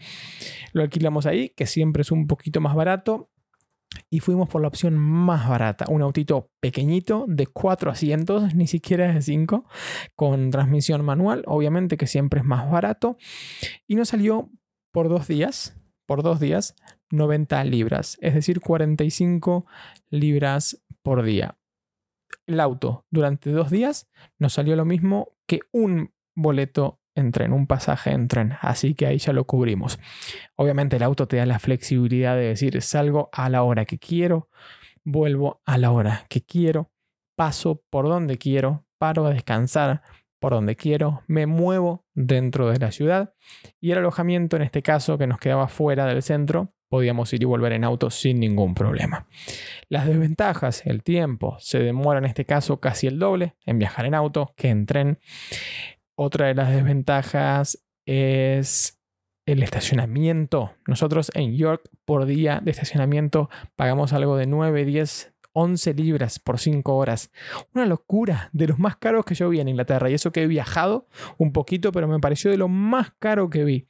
Lo 0.72 0.82
alquilamos 0.82 1.26
ahí, 1.26 1.50
que 1.50 1.66
siempre 1.66 2.00
es 2.00 2.10
un 2.10 2.26
poquito 2.26 2.60
más 2.60 2.74
barato. 2.74 3.30
Y 4.11 4.20
fuimos 4.20 4.49
por 4.49 4.62
la 4.62 4.68
opción 4.68 4.96
más 4.96 5.49
barata, 5.49 5.87
un 5.88 6.02
autito 6.02 6.50
pequeñito 6.61 7.25
de 7.28 7.46
cuatro 7.46 7.90
asientos, 7.90 8.54
ni 8.54 8.66
siquiera 8.66 9.12
de 9.12 9.22
cinco, 9.22 9.66
con 10.14 10.50
transmisión 10.50 11.04
manual, 11.04 11.42
obviamente 11.46 11.96
que 11.96 12.06
siempre 12.06 12.40
es 12.40 12.46
más 12.46 12.70
barato. 12.70 13.16
Y 13.87 13.96
nos 13.96 14.08
salió 14.08 14.50
por 14.92 15.08
dos 15.08 15.28
días, 15.28 15.76
por 16.06 16.22
dos 16.22 16.40
días, 16.40 16.75
90 17.11 17.64
libras, 17.64 18.18
es 18.20 18.34
decir, 18.34 18.61
45 18.61 19.66
libras 20.11 20.82
por 21.02 21.22
día. 21.22 21.58
El 22.46 22.61
auto 22.61 23.06
durante 23.11 23.50
dos 23.50 23.70
días 23.70 24.11
nos 24.38 24.54
salió 24.54 24.75
lo 24.76 24.84
mismo 24.84 25.37
que 25.46 25.61
un 25.72 26.12
boleto 26.34 27.01
en 27.14 27.33
tren, 27.33 27.52
un 27.52 27.66
pasaje 27.66 28.11
en 28.11 28.28
tren, 28.28 28.54
así 28.61 28.95
que 28.95 29.07
ahí 29.07 29.19
ya 29.19 29.33
lo 29.33 29.47
cubrimos. 29.47 29.99
Obviamente 30.57 30.97
el 30.97 31.02
auto 31.02 31.28
te 31.28 31.37
da 31.37 31.47
la 31.47 31.59
flexibilidad 31.59 32.37
de 32.37 32.42
decir, 32.42 32.81
salgo 32.83 33.28
a 33.33 33.49
la 33.49 33.62
hora 33.62 33.85
que 33.85 33.99
quiero, 33.99 34.49
vuelvo 35.04 35.62
a 35.64 35.78
la 35.78 35.90
hora 35.90 36.26
que 36.28 36.42
quiero, 36.42 36.90
paso 37.37 37.83
por 37.90 38.07
donde 38.07 38.38
quiero, 38.38 38.87
paro 38.99 39.26
a 39.26 39.31
descansar 39.31 40.02
por 40.38 40.52
donde 40.52 40.75
quiero, 40.75 41.23
me 41.28 41.47
muevo 41.47 42.04
dentro 42.14 42.71
de 42.71 42.78
la 42.78 42.90
ciudad 42.90 43.35
y 43.81 43.92
el 43.92 43.99
alojamiento 43.99 44.57
en 44.57 44.62
este 44.62 44.83
caso 44.83 45.16
que 45.16 45.26
nos 45.26 45.38
quedaba 45.38 45.69
fuera 45.69 46.07
del 46.07 46.23
centro 46.23 46.75
podíamos 46.92 47.33
ir 47.33 47.42
y 47.42 47.47
volver 47.47 47.73
en 47.73 47.85
auto 47.85 48.11
sin 48.11 48.38
ningún 48.38 48.75
problema. 48.75 49.26
Las 49.88 50.07
desventajas, 50.07 50.85
el 50.85 51.02
tiempo, 51.02 51.57
se 51.59 51.78
demora 51.78 52.19
en 52.19 52.26
este 52.26 52.45
caso 52.45 52.81
casi 52.81 53.07
el 53.07 53.19
doble 53.19 53.54
en 53.64 53.78
viajar 53.78 54.04
en 54.04 54.14
auto 54.14 54.52
que 54.59 54.69
en 54.69 54.85
tren. 54.85 55.19
Otra 56.24 56.46
de 56.46 56.54
las 56.54 56.70
desventajas 56.70 57.84
es 58.06 59.00
el 59.44 59.60
estacionamiento. 59.60 60.72
Nosotros 60.86 61.32
en 61.34 61.56
York 61.56 61.82
por 62.04 62.26
día 62.26 62.60
de 62.62 62.70
estacionamiento 62.70 63.50
pagamos 63.74 64.12
algo 64.12 64.36
de 64.36 64.46
9, 64.46 64.84
10, 64.84 65.34
11 65.52 65.94
libras 65.94 66.38
por 66.38 66.60
5 66.60 66.94
horas. 66.94 67.32
Una 67.74 67.86
locura, 67.86 68.50
de 68.52 68.68
los 68.68 68.78
más 68.78 68.98
caros 68.98 69.24
que 69.24 69.34
yo 69.34 69.48
vi 69.48 69.58
en 69.58 69.66
Inglaterra. 69.66 70.10
Y 70.10 70.14
eso 70.14 70.30
que 70.30 70.44
he 70.44 70.46
viajado 70.46 71.08
un 71.38 71.52
poquito, 71.52 71.90
pero 71.90 72.06
me 72.06 72.20
pareció 72.20 72.52
de 72.52 72.56
lo 72.56 72.68
más 72.68 73.10
caro 73.18 73.50
que 73.50 73.64
vi. 73.64 73.88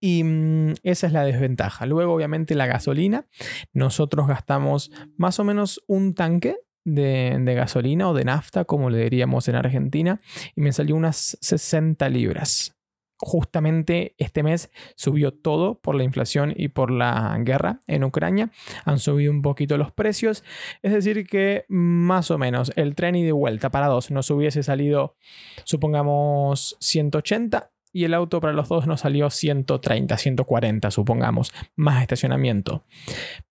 Y 0.00 0.24
mm, 0.24 0.74
esa 0.82 1.06
es 1.06 1.12
la 1.14 1.24
desventaja. 1.24 1.86
Luego, 1.86 2.12
obviamente, 2.12 2.54
la 2.54 2.66
gasolina. 2.66 3.28
Nosotros 3.72 4.28
gastamos 4.28 4.90
más 5.16 5.40
o 5.40 5.44
menos 5.44 5.82
un 5.86 6.14
tanque 6.14 6.58
de, 6.84 7.54
gasolina 7.54 8.08
o 8.08 8.14
de 8.14 8.24
nafta, 8.24 8.64
como 8.64 8.90
le 8.90 9.02
diríamos 9.04 9.48
en 9.48 9.56
Argentina, 9.56 10.20
y 10.54 10.60
me 10.60 10.72
salió 10.72 10.96
unas 10.96 11.38
60 11.40 12.08
libras. 12.08 12.76
Justamente 13.18 14.14
este 14.18 14.42
mes 14.42 14.70
subió 14.96 15.32
todo 15.32 15.80
por 15.80 15.94
la 15.94 16.04
inflación 16.04 16.52
y 16.54 16.68
por 16.68 16.90
la 16.90 17.36
guerra 17.40 17.80
en 17.86 18.04
Ucrania. 18.04 18.50
Han 18.84 18.98
subido 18.98 19.30
un 19.30 19.40
poquito 19.40 19.78
los 19.78 19.92
precios. 19.92 20.44
Es 20.82 20.92
decir, 20.92 21.26
que 21.26 21.64
más 21.68 22.30
o 22.30 22.38
menos 22.38 22.72
el 22.76 22.94
tren 22.94 23.14
y 23.14 23.22
de 23.22 23.32
vuelta 23.32 23.70
para 23.70 23.86
dos 23.86 24.10
nos 24.10 24.30
hubiese 24.30 24.62
salido, 24.62 25.16
supongamos, 25.64 26.76
180 26.80 27.70
y 27.92 28.04
el 28.04 28.12
auto 28.12 28.40
para 28.40 28.52
los 28.52 28.68
dos 28.68 28.86
nos 28.88 29.02
salió 29.02 29.30
130, 29.30 30.18
140, 30.18 30.90
supongamos, 30.90 31.52
más 31.76 32.02
estacionamiento. 32.02 32.84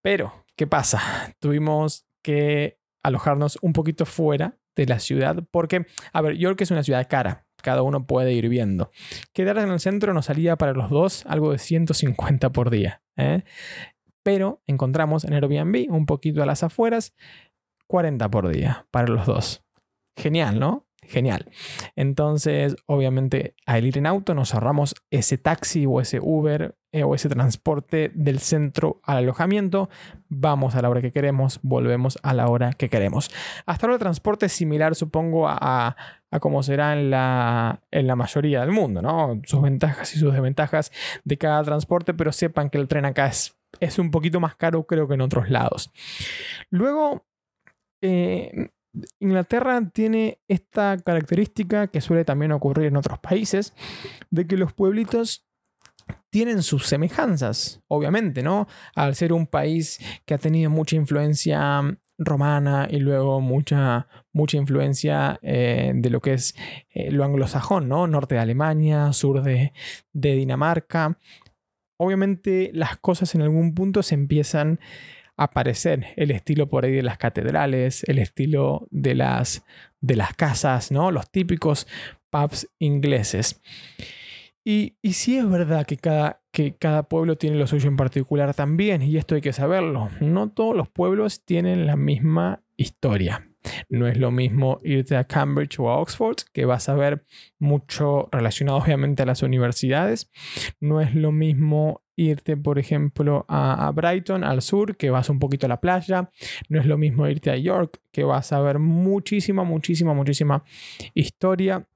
Pero, 0.01 0.45
¿qué 0.57 0.67
pasa? 0.67 1.33
Tuvimos 1.39 2.05
que 2.21 2.82
alojarnos 3.03 3.59
un 3.61 3.73
poquito 3.73 4.05
fuera 4.05 4.57
de 4.75 4.87
la 4.87 4.99
ciudad 4.99 5.43
porque, 5.51 5.85
a 6.11 6.21
ver, 6.21 6.37
York 6.37 6.61
es 6.61 6.71
una 6.71 6.83
ciudad 6.83 7.07
cara, 7.09 7.45
cada 7.61 7.81
uno 7.81 8.05
puede 8.07 8.33
ir 8.33 8.49
viendo. 8.49 8.91
Quedar 9.33 9.57
en 9.59 9.69
el 9.69 9.79
centro 9.79 10.13
nos 10.13 10.25
salía 10.25 10.55
para 10.57 10.73
los 10.73 10.89
dos 10.89 11.25
algo 11.27 11.51
de 11.51 11.59
150 11.59 12.51
por 12.51 12.69
día. 12.69 13.01
¿eh? 13.17 13.43
Pero 14.23 14.61
encontramos 14.67 15.25
en 15.25 15.33
Airbnb, 15.33 15.91
un 15.91 16.05
poquito 16.05 16.41
a 16.41 16.45
las 16.45 16.63
afueras, 16.63 17.13
40 17.87 18.29
por 18.29 18.49
día 18.49 18.87
para 18.91 19.07
los 19.07 19.25
dos. 19.25 19.63
Genial, 20.17 20.59
¿no? 20.59 20.87
Genial. 21.07 21.49
Entonces, 21.95 22.75
obviamente, 22.85 23.55
al 23.65 23.85
ir 23.85 23.97
en 23.97 24.05
auto 24.05 24.33
nos 24.33 24.53
ahorramos 24.53 24.95
ese 25.11 25.37
taxi 25.37 25.85
o 25.85 26.01
ese 26.01 26.19
Uber 26.21 26.75
eh, 26.91 27.03
o 27.03 27.15
ese 27.15 27.27
transporte 27.27 28.11
del 28.13 28.37
centro 28.39 29.01
al 29.03 29.17
alojamiento. 29.17 29.89
Vamos 30.29 30.75
a 30.75 30.81
la 30.83 30.89
hora 30.89 31.01
que 31.01 31.11
queremos, 31.11 31.59
volvemos 31.63 32.19
a 32.21 32.35
la 32.35 32.47
hora 32.47 32.73
que 32.73 32.87
queremos. 32.87 33.31
Hasta 33.65 33.87
ahora 33.87 33.95
el 33.95 33.99
transporte 33.99 34.45
es 34.45 34.53
similar, 34.53 34.93
supongo, 34.93 35.47
a, 35.47 35.95
a 36.29 36.39
como 36.39 36.61
será 36.61 36.93
en 36.93 37.09
la, 37.09 37.81
en 37.89 38.05
la 38.05 38.15
mayoría 38.15 38.61
del 38.61 38.69
mundo, 38.69 39.01
¿no? 39.01 39.41
Sus 39.45 39.61
ventajas 39.63 40.15
y 40.15 40.19
sus 40.19 40.33
desventajas 40.33 40.91
de 41.23 41.37
cada 41.39 41.63
transporte, 41.63 42.13
pero 42.13 42.31
sepan 42.31 42.69
que 42.69 42.77
el 42.77 42.87
tren 42.87 43.05
acá 43.05 43.25
es, 43.25 43.57
es 43.79 43.97
un 43.97 44.11
poquito 44.11 44.39
más 44.39 44.55
caro, 44.55 44.85
creo 44.85 45.07
que 45.07 45.15
en 45.15 45.21
otros 45.21 45.49
lados. 45.49 45.91
Luego, 46.69 47.25
eh, 48.01 48.69
Inglaterra 49.19 49.81
tiene 49.91 50.39
esta 50.47 50.97
característica 50.97 51.87
que 51.87 52.01
suele 52.01 52.25
también 52.25 52.51
ocurrir 52.51 52.87
en 52.87 52.97
otros 52.97 53.19
países, 53.19 53.73
de 54.29 54.47
que 54.47 54.57
los 54.57 54.73
pueblitos 54.73 55.47
tienen 56.29 56.63
sus 56.63 56.87
semejanzas, 56.87 57.81
obviamente, 57.87 58.43
¿no? 58.43 58.67
Al 58.95 59.15
ser 59.15 59.33
un 59.33 59.47
país 59.47 59.99
que 60.25 60.33
ha 60.33 60.37
tenido 60.37 60.69
mucha 60.69 60.95
influencia 60.95 61.81
romana 62.17 62.87
y 62.89 62.97
luego 62.99 63.41
mucha, 63.41 64.07
mucha 64.31 64.57
influencia 64.57 65.39
eh, 65.41 65.91
de 65.95 66.09
lo 66.09 66.21
que 66.21 66.33
es 66.33 66.55
eh, 66.89 67.11
lo 67.11 67.23
anglosajón, 67.23 67.87
¿no? 67.87 68.07
Norte 68.07 68.35
de 68.35 68.41
Alemania, 68.41 69.13
sur 69.13 69.41
de, 69.41 69.73
de 70.11 70.35
Dinamarca. 70.35 71.17
Obviamente 71.97 72.71
las 72.73 72.97
cosas 72.97 73.33
en 73.35 73.41
algún 73.41 73.73
punto 73.73 74.03
se 74.03 74.15
empiezan 74.15 74.79
aparecer 75.37 76.07
el 76.15 76.31
estilo 76.31 76.69
por 76.69 76.85
ahí 76.85 76.91
de 76.91 77.03
las 77.03 77.17
catedrales, 77.17 78.03
el 78.05 78.19
estilo 78.19 78.87
de 78.91 79.15
las, 79.15 79.65
de 80.01 80.15
las 80.15 80.33
casas, 80.33 80.91
¿no? 80.91 81.11
Los 81.11 81.29
típicos 81.29 81.87
pubs 82.29 82.69
ingleses. 82.79 83.61
Y, 84.65 84.97
y 85.01 85.13
sí 85.13 85.37
es 85.37 85.49
verdad 85.49 85.85
que 85.85 85.97
cada, 85.97 86.41
que 86.51 86.75
cada 86.75 87.03
pueblo 87.03 87.37
tiene 87.37 87.57
lo 87.57 87.67
suyo 87.67 87.89
en 87.89 87.97
particular 87.97 88.53
también, 88.53 89.01
y 89.01 89.17
esto 89.17 89.35
hay 89.35 89.41
que 89.41 89.53
saberlo. 89.53 90.09
No 90.21 90.49
todos 90.49 90.75
los 90.75 90.87
pueblos 90.87 91.43
tienen 91.43 91.85
la 91.85 91.97
misma 91.97 92.63
historia. 92.77 93.52
No 93.89 94.07
es 94.07 94.17
lo 94.17 94.31
mismo 94.31 94.79
irte 94.83 95.15
a 95.15 95.25
Cambridge 95.25 95.79
o 95.79 95.89
a 95.89 95.97
Oxford, 95.97 96.37
que 96.53 96.65
vas 96.65 96.89
a 96.89 96.95
ver 96.95 97.25
mucho 97.59 98.29
relacionado 98.31 98.77
obviamente 98.77 99.23
a 99.23 99.25
las 99.25 99.41
universidades. 99.41 100.29
No 100.79 101.01
es 101.01 101.15
lo 101.15 101.31
mismo 101.31 102.03
irte, 102.15 102.57
por 102.57 102.79
ejemplo, 102.79 103.45
a, 103.47 103.91
Brighton, 103.93 104.43
al 104.43 104.61
sur, 104.61 104.97
que 104.97 105.09
vas 105.09 105.29
un 105.29 105.39
poquito 105.39 105.65
a 105.65 105.69
la 105.69 105.81
playa. 105.81 106.29
No 106.69 106.79
es 106.79 106.85
lo 106.85 106.97
mismo 106.97 107.27
irte 107.27 107.51
a 107.51 107.57
York, 107.57 108.01
que 108.11 108.23
vas 108.23 108.51
a 108.53 108.59
ver 108.61 108.79
muchísima, 108.79 109.63
muchísima, 109.63 110.13
muchísima 110.13 110.63
historia. 111.13 111.87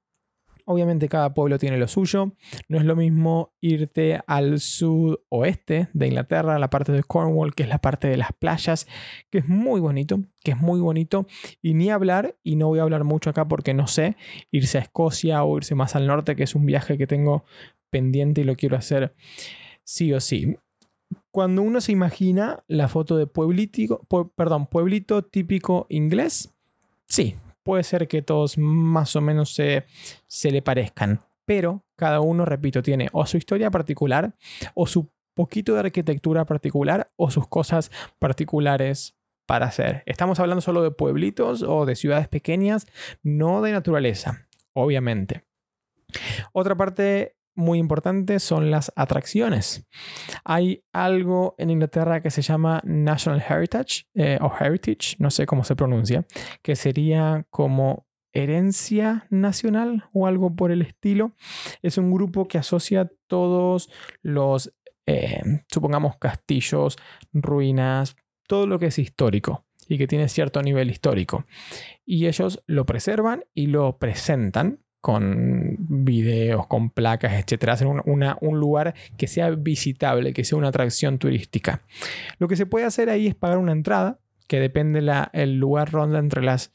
Obviamente 0.69 1.07
cada 1.07 1.33
pueblo 1.33 1.57
tiene 1.57 1.77
lo 1.77 1.87
suyo. 1.87 2.33
No 2.67 2.77
es 2.77 2.83
lo 2.83 2.97
mismo 2.97 3.53
irte 3.61 4.19
al 4.27 4.59
sudoeste 4.59 5.87
de 5.93 6.07
Inglaterra, 6.07 6.59
la 6.59 6.69
parte 6.69 6.91
de 6.91 7.03
Cornwall, 7.03 7.55
que 7.55 7.63
es 7.63 7.69
la 7.69 7.77
parte 7.77 8.09
de 8.09 8.17
las 8.17 8.33
playas, 8.33 8.85
que 9.29 9.37
es 9.37 9.47
muy 9.47 9.79
bonito, 9.79 10.19
que 10.43 10.51
es 10.51 10.57
muy 10.57 10.81
bonito. 10.81 11.25
Y 11.61 11.73
ni 11.73 11.89
hablar, 11.89 12.35
y 12.43 12.57
no 12.57 12.67
voy 12.67 12.79
a 12.79 12.83
hablar 12.83 13.05
mucho 13.05 13.29
acá 13.29 13.47
porque 13.47 13.73
no 13.73 13.87
sé, 13.87 14.17
irse 14.51 14.77
a 14.77 14.81
Escocia 14.81 15.41
o 15.45 15.55
irse 15.55 15.73
más 15.73 15.95
al 15.95 16.05
norte, 16.05 16.35
que 16.35 16.43
es 16.43 16.53
un 16.53 16.65
viaje 16.65 16.97
que 16.97 17.07
tengo 17.07 17.45
pendiente 17.89 18.41
y 18.41 18.43
lo 18.43 18.57
quiero 18.57 18.75
hacer 18.75 19.15
sí 19.85 20.11
o 20.11 20.19
sí. 20.19 20.57
Cuando 21.31 21.61
uno 21.61 21.79
se 21.79 21.93
imagina 21.93 22.65
la 22.67 22.89
foto 22.89 23.15
de 23.15 23.25
pueblito, 23.25 24.01
perdón, 24.35 24.67
pueblito 24.67 25.23
típico 25.23 25.85
inglés, 25.89 26.53
sí, 27.07 27.35
puede 27.67 27.83
ser 27.83 28.07
que 28.07 28.21
todos 28.21 28.57
más 28.57 29.17
o 29.17 29.21
menos 29.21 29.53
se, 29.53 29.85
se 30.25 30.51
le 30.51 30.61
parezcan, 30.61 31.19
pero 31.43 31.83
cada 31.97 32.21
uno, 32.21 32.45
repito, 32.45 32.81
tiene 32.81 33.09
o 33.11 33.25
su 33.25 33.35
historia 33.35 33.69
particular, 33.69 34.35
o 34.73 34.87
su 34.87 35.11
poquito 35.33 35.73
de 35.73 35.81
arquitectura 35.81 36.45
particular, 36.45 37.11
o 37.17 37.29
sus 37.29 37.45
cosas 37.49 37.91
particulares 38.19 39.17
para 39.45 39.65
hacer. 39.65 40.01
Estamos 40.05 40.39
hablando 40.39 40.61
solo 40.61 40.81
de 40.81 40.91
pueblitos 40.91 41.61
o 41.61 41.85
de 41.85 41.97
ciudades 41.97 42.29
pequeñas, 42.29 42.87
no 43.21 43.61
de 43.61 43.73
naturaleza, 43.73 44.47
obviamente. 44.71 45.43
Otra 46.53 46.77
parte 46.77 47.36
muy 47.57 47.79
importante 47.79 48.39
son 48.39 48.71
las 48.71 48.93
atracciones. 48.95 49.85
Hay 50.45 50.83
algo 50.93 51.55
en 51.57 51.71
Inglaterra 51.71 52.21
que 52.21 52.29
se 52.29 52.41
llama 52.41 52.81
National 52.85 53.43
Heritage 53.47 54.05
eh, 54.13 54.37
o 54.41 54.51
Heritage, 54.57 55.15
no 55.17 55.31
sé 55.31 55.45
cómo 55.45 55.63
se 55.63 55.75
pronuncia, 55.75 56.25
que 56.61 56.75
sería 56.75 57.45
como 57.49 58.07
herencia 58.31 59.25
nacional 59.31 60.07
o 60.13 60.27
algo 60.27 60.55
por 60.55 60.71
el 60.71 60.83
estilo. 60.83 61.33
Es 61.81 61.97
un 61.97 62.11
grupo 62.11 62.47
que 62.47 62.59
asocia 62.59 63.11
todos 63.25 63.89
los, 64.21 64.73
eh, 65.07 65.41
supongamos, 65.71 66.17
castillos, 66.17 66.97
ruinas, 67.33 68.15
todo 68.47 68.67
lo 68.67 68.77
que 68.77 68.87
es 68.87 68.99
histórico 68.99 69.65
y 69.89 69.97
que 69.97 70.07
tiene 70.07 70.29
cierto 70.29 70.61
nivel 70.61 70.91
histórico. 70.91 71.45
Y 72.05 72.27
ellos 72.27 72.63
lo 72.67 72.85
preservan 72.85 73.45
y 73.55 73.67
lo 73.67 73.97
presentan 73.97 74.79
con 75.01 75.77
videos, 75.79 76.67
con 76.67 76.89
placas, 76.89 77.33
etcétera. 77.33 77.73
Hacer 77.73 77.87
un, 77.87 78.59
lugar 78.59 78.95
que 79.17 79.27
sea 79.27 79.49
visitable, 79.51 80.33
que 80.33 80.43
sea 80.43 80.57
una 80.57 80.69
atracción 80.69 81.17
turística. 81.17 81.81
Lo 82.39 82.47
que 82.47 82.55
se 82.55 82.65
puede 82.65 82.85
hacer 82.85 83.09
ahí 83.09 83.27
es 83.27 83.35
pagar 83.35 83.57
una 83.57 83.71
entrada, 83.71 84.19
que 84.47 84.59
depende 84.59 85.03
el 85.33 85.59
lugar 85.59 85.91
ronda 85.91 86.19
entre 86.19 86.41
las 86.41 86.73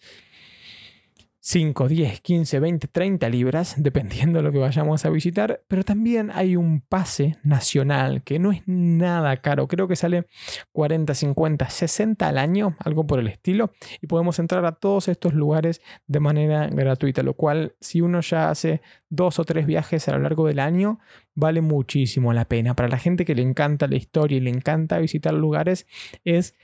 5, 1.45 1.89
10, 1.89 2.21
15, 2.21 2.61
20, 2.61 2.87
30 2.87 3.29
libras, 3.29 3.75
dependiendo 3.83 4.39
de 4.39 4.45
lo 4.45 4.53
que 4.53 4.59
vayamos 4.59 5.05
a 5.05 5.11
visitar, 5.11 5.65
pero 5.67 5.83
también 5.83 6.31
hay 6.33 6.55
un 6.55 6.81
pase 6.81 7.37
nacional 7.43 8.23
que 8.23 8.39
no 8.39 8.53
es 8.53 8.63
nada 8.67 9.37
caro, 9.39 9.67
creo 9.67 9.89
que 9.89 9.97
sale 9.97 10.29
40, 10.71 11.13
50, 11.15 11.69
60 11.69 12.29
al 12.29 12.39
año, 12.39 12.77
algo 12.79 13.09
por 13.09 13.19
el 13.19 13.27
estilo, 13.27 13.73
y 14.01 14.07
podemos 14.07 14.39
entrar 14.39 14.65
a 14.65 14.77
todos 14.77 15.09
estos 15.09 15.35
lugares 15.35 15.83
de 16.07 16.21
manera 16.21 16.69
gratuita, 16.69 17.25
lo 17.25 17.35
cual 17.35 17.75
si 17.81 18.01
uno 18.01 18.21
ya 18.21 18.49
hace 18.49 18.81
dos 19.09 19.41
o 19.41 19.45
tres 19.45 19.67
viajes 19.67 20.07
a 20.07 20.13
lo 20.13 20.21
largo 20.21 20.47
del 20.47 20.61
año, 20.61 21.01
vale 21.35 21.61
muchísimo 21.61 22.33
la 22.33 22.45
pena. 22.45 22.77
Para 22.77 22.89
la 22.89 22.99
gente 22.99 23.25
que 23.25 23.35
le 23.35 23.43
encanta 23.43 23.89
la 23.89 23.97
historia 23.97 24.37
y 24.37 24.41
le 24.41 24.51
encanta 24.51 24.99
visitar 24.99 25.35
lugares, 25.35 25.89
es... 26.25 26.55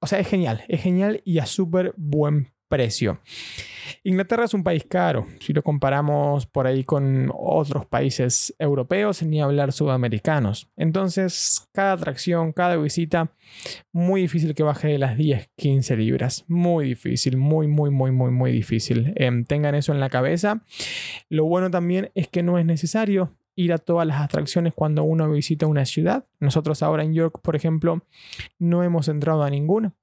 O 0.00 0.06
sea, 0.06 0.20
es 0.20 0.28
genial, 0.28 0.62
es 0.68 0.80
genial 0.80 1.22
y 1.24 1.38
a 1.38 1.46
súper 1.46 1.92
buen 1.96 2.52
precio. 2.68 3.20
Inglaterra 4.04 4.44
es 4.44 4.54
un 4.54 4.62
país 4.62 4.84
caro, 4.88 5.26
si 5.40 5.52
lo 5.52 5.62
comparamos 5.62 6.46
por 6.46 6.66
ahí 6.66 6.84
con 6.84 7.30
otros 7.34 7.86
países 7.86 8.54
europeos, 8.58 9.22
ni 9.22 9.40
hablar 9.40 9.72
sudamericanos. 9.72 10.70
Entonces, 10.76 11.68
cada 11.72 11.92
atracción, 11.92 12.52
cada 12.52 12.76
visita, 12.76 13.32
muy 13.92 14.22
difícil 14.22 14.54
que 14.54 14.62
baje 14.62 14.88
de 14.88 14.98
las 14.98 15.16
10, 15.16 15.50
15 15.56 15.96
libras. 15.96 16.44
Muy 16.48 16.86
difícil, 16.86 17.36
muy, 17.36 17.66
muy, 17.66 17.90
muy, 17.90 18.12
muy, 18.12 18.30
muy 18.30 18.52
difícil. 18.52 19.12
Em, 19.16 19.44
tengan 19.44 19.74
eso 19.74 19.92
en 19.92 20.00
la 20.00 20.10
cabeza. 20.10 20.62
Lo 21.28 21.44
bueno 21.44 21.70
también 21.70 22.10
es 22.14 22.28
que 22.28 22.42
no 22.42 22.58
es 22.58 22.66
necesario 22.66 23.34
ir 23.56 23.72
a 23.72 23.78
todas 23.78 24.06
las 24.06 24.20
atracciones 24.20 24.72
cuando 24.72 25.02
uno 25.02 25.28
visita 25.30 25.66
una 25.66 25.84
ciudad. 25.84 26.26
Nosotros 26.38 26.82
ahora 26.82 27.02
en 27.02 27.14
York, 27.14 27.40
por 27.42 27.56
ejemplo, 27.56 28.04
no 28.58 28.84
hemos 28.84 29.08
entrado 29.08 29.42
a 29.42 29.50
ninguna 29.50 29.94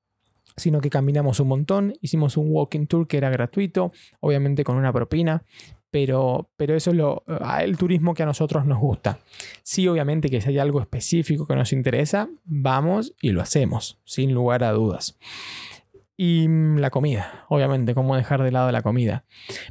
sino 0.58 0.82
que 0.82 0.90
caminamos 0.90 1.40
un 1.40 1.48
montón, 1.48 1.94
hicimos 2.02 2.38
un 2.38 2.48
walking 2.50 2.88
tour 2.88 3.08
que 3.08 3.18
era 3.18 3.30
gratuito, 3.30 3.92
obviamente 4.20 4.64
con 4.64 4.78
una 4.78 4.94
propina, 4.94 5.44
pero, 5.92 6.50
pero 6.58 6.76
eso 6.76 6.92
es 6.92 6.98
lo, 6.98 7.24
ah, 7.28 7.64
el 7.64 7.78
turismo 7.78 8.14
que 8.14 8.24
a 8.24 8.26
nosotros 8.26 8.66
nos 8.66 8.80
gusta. 8.80 9.20
Sí, 9.64 9.88
obviamente 9.88 10.30
que 10.30 10.42
si 10.42 10.50
hay 10.50 10.60
algo 10.60 10.82
específico 10.82 11.48
que 11.48 11.56
nos 11.56 11.72
interesa, 11.72 12.30
vamos 12.44 13.14
y 13.22 13.32
lo 13.32 13.42
hacemos, 13.42 14.00
sin 14.04 14.34
lugar 14.34 14.64
a 14.64 14.72
dudas. 14.72 15.18
Y 16.18 16.48
mm, 16.48 16.80
la 16.80 16.90
comida, 16.90 17.46
obviamente, 17.50 17.94
cómo 17.94 18.16
dejar 18.16 18.42
de 18.42 18.52
lado 18.52 18.72
la 18.72 18.82
comida. 18.82 19.26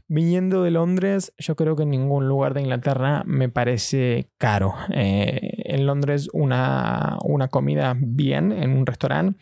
Viniendo 0.08 0.62
de 0.62 0.70
Londres, 0.70 1.32
yo 1.38 1.56
creo 1.56 1.76
que 1.76 1.84
en 1.84 1.90
ningún 1.90 2.28
lugar 2.28 2.54
de 2.54 2.62
Inglaterra 2.62 3.22
me 3.26 3.48
parece 3.48 4.30
caro. 4.38 4.74
Eh, 4.92 5.62
en 5.64 5.86
Londres 5.86 6.28
una, 6.32 7.18
una 7.24 7.48
comida 7.48 7.96
bien 7.98 8.52
en 8.52 8.76
un 8.76 8.86
restaurante 8.86 9.38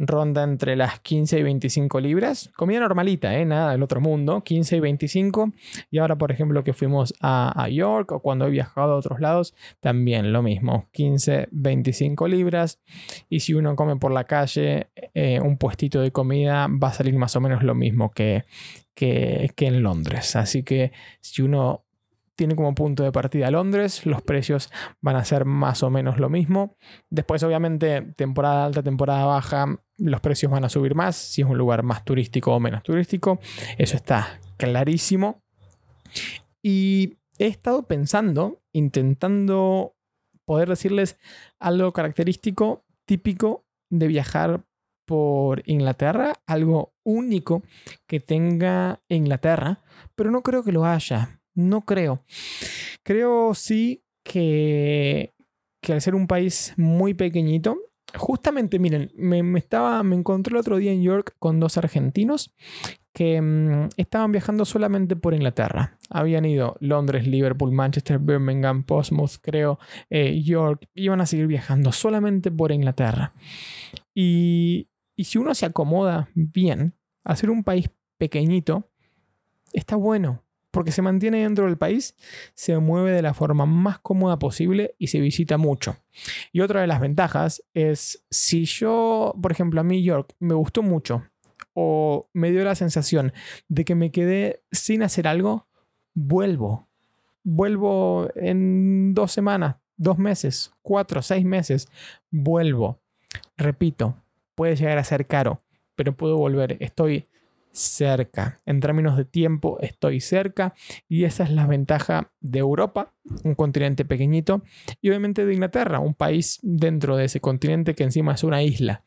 ronda 0.00 0.42
entre 0.42 0.76
las 0.76 1.00
15 1.00 1.38
y 1.38 1.42
25 1.42 2.00
libras. 2.00 2.50
Comida 2.56 2.80
normalita, 2.80 3.36
¿eh? 3.36 3.44
nada 3.44 3.72
del 3.72 3.82
otro 3.82 4.00
mundo, 4.00 4.42
15 4.42 4.76
y 4.76 4.80
25. 4.80 5.52
Y 5.90 5.98
ahora, 5.98 6.16
por 6.16 6.32
ejemplo, 6.32 6.64
que 6.64 6.72
fuimos 6.72 7.14
a, 7.20 7.68
York 7.70 8.10
o 8.12 8.20
cuando 8.20 8.46
he 8.46 8.50
viajado 8.50 8.94
a 8.94 8.96
otros 8.96 9.20
lados, 9.20 9.54
también 9.80 10.32
lo 10.32 10.42
mismo, 10.42 10.88
15, 10.92 11.48
25 11.50 12.26
libras. 12.28 12.80
Y 13.28 13.40
si 13.40 13.54
uno 13.54 13.76
come 13.76 13.96
por 13.96 14.10
la 14.10 14.24
calle, 14.24 14.88
eh, 15.14 15.40
un 15.40 15.58
puestito 15.58 16.00
de 16.00 16.10
comida 16.10 16.66
va 16.68 16.88
a 16.88 16.92
salir 16.92 17.14
más 17.14 17.36
o 17.36 17.40
menos 17.40 17.62
lo 17.62 17.74
mismo 17.74 18.10
que, 18.10 18.44
que, 18.94 19.50
que 19.54 19.66
en 19.66 19.82
Londres. 19.82 20.34
Así 20.34 20.62
que 20.62 20.92
si 21.20 21.42
uno 21.42 21.84
tiene 22.36 22.56
como 22.56 22.74
punto 22.74 23.02
de 23.02 23.12
partida 23.12 23.50
Londres, 23.50 24.06
los 24.06 24.22
precios 24.22 24.70
van 25.00 25.16
a 25.16 25.24
ser 25.24 25.44
más 25.44 25.82
o 25.82 25.90
menos 25.90 26.18
lo 26.18 26.28
mismo. 26.28 26.76
Después, 27.10 27.42
obviamente, 27.42 28.02
temporada 28.16 28.64
alta, 28.64 28.82
temporada 28.82 29.26
baja, 29.26 29.78
los 29.98 30.20
precios 30.20 30.50
van 30.50 30.64
a 30.64 30.68
subir 30.68 30.94
más, 30.94 31.16
si 31.16 31.42
es 31.42 31.48
un 31.48 31.58
lugar 31.58 31.82
más 31.82 32.04
turístico 32.04 32.54
o 32.54 32.60
menos 32.60 32.82
turístico, 32.82 33.40
eso 33.76 33.96
está 33.96 34.40
clarísimo. 34.56 35.42
Y 36.62 37.18
he 37.38 37.46
estado 37.46 37.86
pensando, 37.86 38.62
intentando 38.72 39.96
poder 40.44 40.68
decirles 40.68 41.18
algo 41.58 41.92
característico, 41.92 42.84
típico 43.06 43.66
de 43.90 44.06
viajar 44.08 44.64
por 45.06 45.62
Inglaterra, 45.66 46.34
algo 46.46 46.94
único 47.04 47.62
que 48.06 48.20
tenga 48.20 49.02
Inglaterra, 49.08 49.82
pero 50.14 50.30
no 50.30 50.42
creo 50.42 50.62
que 50.62 50.72
lo 50.72 50.84
haya. 50.84 51.39
No 51.54 51.82
creo. 51.84 52.24
Creo 53.02 53.54
sí 53.54 54.04
que, 54.22 55.34
que 55.80 55.92
al 55.92 56.00
ser 56.00 56.14
un 56.14 56.26
país 56.26 56.74
muy 56.76 57.14
pequeñito, 57.14 57.78
justamente 58.14 58.78
miren, 58.78 59.10
me, 59.16 59.58
estaba, 59.58 60.02
me 60.02 60.16
encontré 60.16 60.52
el 60.52 60.60
otro 60.60 60.76
día 60.76 60.92
en 60.92 61.02
York 61.02 61.34
con 61.38 61.60
dos 61.60 61.76
argentinos 61.76 62.54
que 63.12 63.40
mm, 63.40 63.88
estaban 63.96 64.32
viajando 64.32 64.64
solamente 64.64 65.16
por 65.16 65.34
Inglaterra. 65.34 65.98
Habían 66.10 66.44
ido 66.44 66.76
Londres, 66.80 67.26
Liverpool, 67.26 67.72
Manchester, 67.72 68.18
Birmingham, 68.18 68.84
Portsmouth, 68.84 69.32
creo, 69.40 69.78
eh, 70.10 70.40
York. 70.42 70.88
Iban 70.94 71.20
a 71.20 71.26
seguir 71.26 71.46
viajando 71.46 71.92
solamente 71.92 72.50
por 72.50 72.72
Inglaterra. 72.72 73.32
Y, 74.14 74.88
y 75.16 75.24
si 75.24 75.38
uno 75.38 75.54
se 75.54 75.66
acomoda 75.66 76.28
bien, 76.34 76.94
hacer 77.24 77.50
un 77.50 77.64
país 77.64 77.90
pequeñito, 78.16 78.90
está 79.72 79.96
bueno 79.96 80.44
porque 80.70 80.92
se 80.92 81.02
mantiene 81.02 81.42
dentro 81.42 81.66
del 81.66 81.76
país, 81.76 82.14
se 82.54 82.78
mueve 82.78 83.12
de 83.12 83.22
la 83.22 83.34
forma 83.34 83.66
más 83.66 83.98
cómoda 83.98 84.38
posible 84.38 84.94
y 84.98 85.08
se 85.08 85.20
visita 85.20 85.58
mucho. 85.58 85.96
Y 86.52 86.60
otra 86.60 86.80
de 86.80 86.86
las 86.86 87.00
ventajas 87.00 87.62
es 87.74 88.24
si 88.30 88.64
yo, 88.64 89.34
por 89.40 89.52
ejemplo, 89.52 89.80
a 89.80 89.84
mí 89.84 90.02
York 90.02 90.34
me 90.38 90.54
gustó 90.54 90.82
mucho 90.82 91.24
o 91.74 92.28
me 92.32 92.50
dio 92.50 92.64
la 92.64 92.74
sensación 92.74 93.32
de 93.68 93.84
que 93.84 93.94
me 93.94 94.10
quedé 94.10 94.62
sin 94.72 95.02
hacer 95.02 95.26
algo, 95.26 95.66
vuelvo. 96.14 96.88
Vuelvo 97.42 98.28
en 98.34 99.14
dos 99.14 99.32
semanas, 99.32 99.76
dos 99.96 100.18
meses, 100.18 100.72
cuatro, 100.82 101.22
seis 101.22 101.44
meses, 101.44 101.88
vuelvo. 102.30 103.00
Repito, 103.56 104.16
puede 104.54 104.76
llegar 104.76 104.98
a 104.98 105.04
ser 105.04 105.26
caro, 105.26 105.62
pero 105.94 106.16
puedo 106.16 106.36
volver. 106.36 106.76
Estoy 106.80 107.24
cerca. 107.72 108.60
En 108.66 108.80
términos 108.80 109.16
de 109.16 109.24
tiempo 109.24 109.78
estoy 109.80 110.20
cerca 110.20 110.74
y 111.08 111.24
esa 111.24 111.44
es 111.44 111.50
la 111.50 111.66
ventaja 111.66 112.32
de 112.40 112.58
Europa, 112.58 113.14
un 113.44 113.54
continente 113.54 114.04
pequeñito, 114.04 114.62
y 115.00 115.08
obviamente 115.08 115.44
de 115.44 115.54
Inglaterra, 115.54 116.00
un 116.00 116.14
país 116.14 116.58
dentro 116.62 117.16
de 117.16 117.26
ese 117.26 117.40
continente 117.40 117.94
que 117.94 118.04
encima 118.04 118.34
es 118.34 118.44
una 118.44 118.62
isla, 118.62 119.04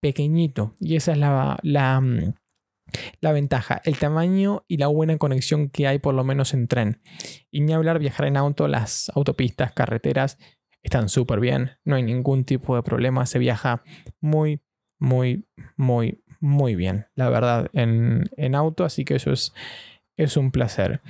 pequeñito. 0.00 0.74
Y 0.80 0.96
esa 0.96 1.12
es 1.12 1.18
la, 1.18 1.58
la, 1.62 2.00
mm, 2.00 2.34
la 3.20 3.32
ventaja, 3.32 3.80
el 3.84 3.98
tamaño 3.98 4.64
y 4.68 4.76
la 4.76 4.86
buena 4.86 5.16
conexión 5.18 5.68
que 5.68 5.86
hay 5.86 5.98
por 5.98 6.14
lo 6.14 6.24
menos 6.24 6.54
en 6.54 6.68
tren. 6.68 7.00
Y 7.50 7.60
ni 7.60 7.72
hablar 7.72 7.98
viajar 7.98 8.26
en 8.26 8.36
auto, 8.36 8.68
las 8.68 9.10
autopistas, 9.14 9.72
carreteras 9.72 10.38
están 10.82 11.08
súper 11.08 11.40
bien, 11.40 11.72
no 11.84 11.96
hay 11.96 12.04
ningún 12.04 12.44
tipo 12.44 12.76
de 12.76 12.82
problema, 12.82 13.26
se 13.26 13.40
viaja 13.40 13.82
muy, 14.20 14.62
muy, 15.00 15.48
muy, 15.76 16.22
muy 16.40 16.74
bien, 16.74 17.06
la 17.14 17.30
verdad, 17.30 17.68
en, 17.72 18.54
auto, 18.54 18.84
así 18.84 19.04
que 19.04 19.16
eso 19.16 19.32
es, 19.32 19.54
es 20.16 20.36
un 20.36 20.50
placer. 20.50 21.00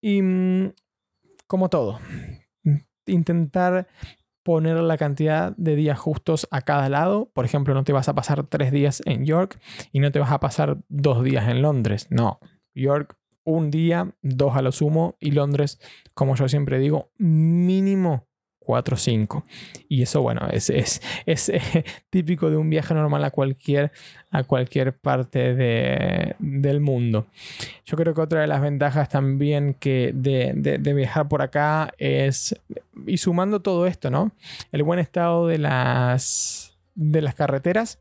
Y 0.00 0.22
mm, 0.22 0.72
como 1.46 1.68
todo, 1.68 2.00
intentar 3.06 3.88
poner 4.44 4.76
la 4.76 4.96
cantidad 4.96 5.54
de 5.56 5.76
días 5.76 5.98
justos 5.98 6.48
a 6.50 6.62
cada 6.62 6.88
lado. 6.88 7.30
Por 7.34 7.44
ejemplo, 7.44 7.74
no 7.74 7.84
te 7.84 7.92
vas 7.92 8.08
a 8.08 8.14
pasar 8.14 8.46
tres 8.46 8.72
días 8.72 9.02
en 9.04 9.26
York 9.26 9.60
y 9.92 10.00
no 10.00 10.10
te 10.10 10.20
vas 10.20 10.32
a 10.32 10.40
pasar 10.40 10.78
dos 10.88 11.22
días 11.22 11.48
en 11.48 11.60
Londres. 11.60 12.06
No, 12.10 12.38
York 12.74 13.18
un 13.44 13.70
día, 13.70 14.14
dos 14.20 14.56
a 14.56 14.62
lo 14.62 14.72
sumo 14.72 15.16
y 15.20 15.30
Londres, 15.30 15.80
como 16.14 16.36
yo 16.36 16.48
siempre 16.48 16.78
digo, 16.78 17.10
mínimo 17.16 18.27
4 18.68 18.96
o 18.96 18.98
5. 18.98 19.44
Y 19.88 20.02
eso, 20.02 20.20
bueno, 20.20 20.42
es, 20.52 20.68
es, 20.68 21.00
es 21.24 21.48
eh, 21.54 21.84
típico 22.10 22.50
de 22.50 22.58
un 22.58 22.68
viaje 22.68 22.92
normal 22.92 23.24
a 23.24 23.30
cualquier, 23.30 23.92
a 24.30 24.44
cualquier 24.44 24.92
parte 24.92 25.54
de, 25.54 26.36
del 26.38 26.80
mundo. 26.80 27.28
Yo 27.86 27.96
creo 27.96 28.12
que 28.12 28.20
otra 28.20 28.42
de 28.42 28.46
las 28.46 28.60
ventajas 28.60 29.08
también 29.08 29.72
que 29.72 30.12
de, 30.14 30.52
de, 30.54 30.92
viajar 30.92 31.28
por 31.28 31.40
acá 31.40 31.94
es, 31.96 32.60
y 33.06 33.16
sumando 33.16 33.60
todo 33.62 33.86
esto, 33.86 34.10
¿no? 34.10 34.32
El 34.70 34.82
buen 34.82 34.98
estado 34.98 35.46
de 35.46 35.56
las, 35.56 36.76
de 36.94 37.22
las 37.22 37.34
carreteras 37.34 38.00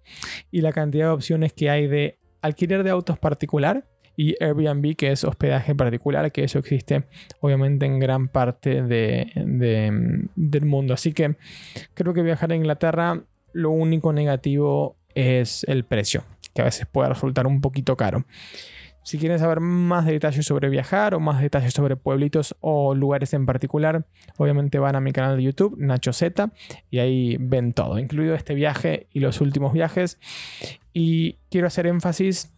y 0.52 0.60
la 0.60 0.74
cantidad 0.74 1.06
de 1.06 1.12
opciones 1.12 1.54
que 1.54 1.70
hay 1.70 1.88
de 1.88 2.18
alquiler 2.42 2.84
de 2.84 2.90
autos 2.90 3.18
particular 3.20 3.86
y 4.18 4.36
Airbnb, 4.44 4.96
que 4.96 5.12
es 5.12 5.24
hospedaje 5.24 5.76
particular, 5.76 6.32
que 6.32 6.44
eso 6.44 6.58
existe 6.60 7.04
obviamente 7.40 7.86
en 7.86 8.00
gran 8.00 8.28
parte 8.28 8.82
de, 8.82 9.32
del 10.36 10.66
mundo. 10.66 10.96
Así 10.96 11.14
que 11.14 11.36
creo 11.94 12.14
que 12.14 12.24
viajar 12.24 12.52
a 12.52 12.56
Inglaterra, 12.56 13.22
lo 13.54 13.70
único 13.70 14.12
negativo 14.12 14.96
es 15.14 15.64
el 15.66 15.86
precio, 15.86 16.24
que 16.54 16.64
a 16.64 16.66
veces 16.66 16.88
puede 16.88 17.10
resultar 17.10 17.46
un 17.46 17.62
poquito 17.62 17.96
caro. 17.96 18.26
Si 19.04 19.18
quieren 19.18 19.40
saber 19.40 19.62
más 19.62 20.06
detalles 20.06 20.46
sobre 20.46 20.68
viajar 20.68 21.14
o 21.14 21.22
más 21.22 21.42
detalles 21.42 21.74
sobre 21.74 21.96
pueblitos 21.96 22.58
o 22.60 22.94
lugares 22.94 23.34
en 23.34 23.46
particular, 23.46 24.06
obviamente 24.36 24.80
van 24.80 24.98
a 24.98 25.00
mi 25.00 25.14
canal 25.14 25.38
de 25.38 25.44
YouTube, 25.44 25.78
Nacho 25.78 26.12
Z, 26.12 26.50
y 26.90 27.00
ahí 27.00 27.38
ven 27.40 27.72
todo, 27.72 28.00
incluido 28.00 28.36
este 28.36 28.54
viaje 28.54 29.08
y 29.14 29.22
los 29.22 29.40
últimos 29.40 29.72
viajes. 29.72 30.20
Y 30.92 31.38
quiero 31.50 31.68
hacer 31.68 31.88
énfasis 31.88 32.52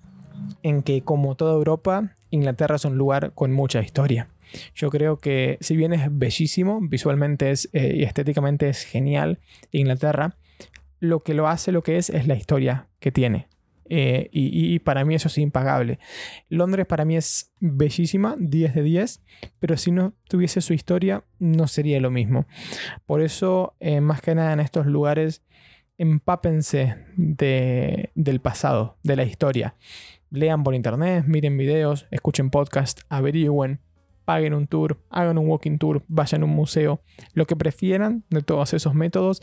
en 0.64 0.84
que 0.84 1.02
como 1.02 1.36
toda 1.36 1.54
Europa, 1.54 2.16
Inglaterra 2.30 2.76
es 2.76 2.86
un 2.86 2.98
lugar 2.98 3.34
con 3.34 3.52
mucha 3.52 3.82
historia. 3.82 4.30
Yo 4.76 4.90
creo 4.90 5.18
que 5.18 5.58
si 5.62 5.76
bien 5.76 5.94
es 5.94 6.08
bellísimo, 6.12 6.80
visualmente 6.82 7.52
es, 7.52 7.70
eh, 7.74 7.94
y 7.98 8.04
estéticamente 8.04 8.70
es 8.70 8.84
genial, 8.84 9.40
Inglaterra, 9.72 10.38
lo 11.00 11.24
que 11.24 11.34
lo 11.34 11.48
hace 11.48 11.72
lo 11.72 11.84
que 11.84 11.98
es 11.98 12.10
es 12.10 12.28
la 12.28 12.36
historia 12.36 12.88
que 13.00 13.12
tiene. 13.12 13.48
Eh, 13.92 14.30
y, 14.32 14.78
para 14.80 15.04
mí 15.04 15.16
eso 15.16 15.30
es 15.30 15.38
impagable. 15.40 15.98
Londres 16.48 16.86
para 16.86 17.06
mí 17.06 17.18
es 17.18 17.52
bellísima, 17.60 18.36
10 18.38 18.76
de 18.76 18.84
10, 18.84 19.22
pero 19.60 19.78
si 19.78 19.92
no 19.92 20.14
tuviese 20.28 20.62
su 20.62 20.74
historia 20.74 21.24
no 21.40 21.68
sería 21.68 22.00
lo 22.00 22.12
mismo. 22.12 22.46
Por 23.08 23.24
eso, 23.24 23.76
eh, 23.80 24.00
más 24.00 24.22
que 24.22 24.36
nada 24.36 24.54
en 24.54 24.60
estos 24.60 24.86
lugares, 24.86 25.42
empápense 25.98 26.98
de, 27.18 28.12
del 28.14 28.40
pasado, 28.42 28.98
de 29.04 29.16
la 29.16 29.24
historia. 29.24 29.76
Lean 30.32 30.64
por 30.64 30.76
internet, 30.76 31.26
miren 31.28 31.58
videos, 31.58 32.08
escuchen 32.12 32.50
podcast, 32.50 33.02
averigüen, 33.10 33.80
paguen 34.26 34.54
un 34.54 34.68
tour, 34.68 35.02
hagan 35.10 35.40
un 35.40 35.48
walking 35.48 35.78
tour, 35.80 36.04
vayan 36.08 36.44
a 36.44 36.46
un 36.46 36.52
museo, 36.52 37.02
lo 37.34 37.48
que 37.48 37.56
prefieran 37.56 38.24
de 38.30 38.42
todos 38.42 38.74
esos 38.74 38.94
métodos, 38.94 39.42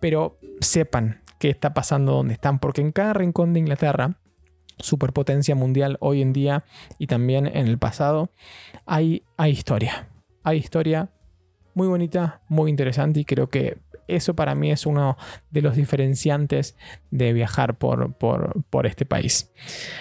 pero 0.00 0.38
sepan 0.60 1.20
qué 1.38 1.50
está 1.50 1.74
pasando 1.74 2.12
donde 2.12 2.34
están, 2.34 2.58
porque 2.58 2.80
en 2.80 2.92
cada 2.92 3.12
rincón 3.12 3.52
de 3.52 3.60
Inglaterra, 3.60 4.18
superpotencia 4.78 5.54
mundial 5.54 5.98
hoy 6.00 6.22
en 6.22 6.32
día 6.32 6.64
y 6.98 7.06
también 7.06 7.46
en 7.46 7.66
el 7.66 7.78
pasado, 7.78 8.30
hay, 8.86 9.22
hay 9.36 9.52
historia. 9.52 10.08
Hay 10.42 10.58
historia 10.58 11.10
muy 11.74 11.88
bonita, 11.88 12.40
muy 12.48 12.70
interesante 12.70 13.20
y 13.20 13.24
creo 13.26 13.48
que 13.48 13.76
eso 14.08 14.34
para 14.34 14.54
mí 14.54 14.70
es 14.70 14.86
uno 14.86 15.16
de 15.50 15.62
los 15.62 15.76
diferenciantes 15.76 16.76
de 17.10 17.32
viajar 17.32 17.78
por, 17.78 18.14
por, 18.14 18.86
este 18.86 19.06
país. 19.06 19.52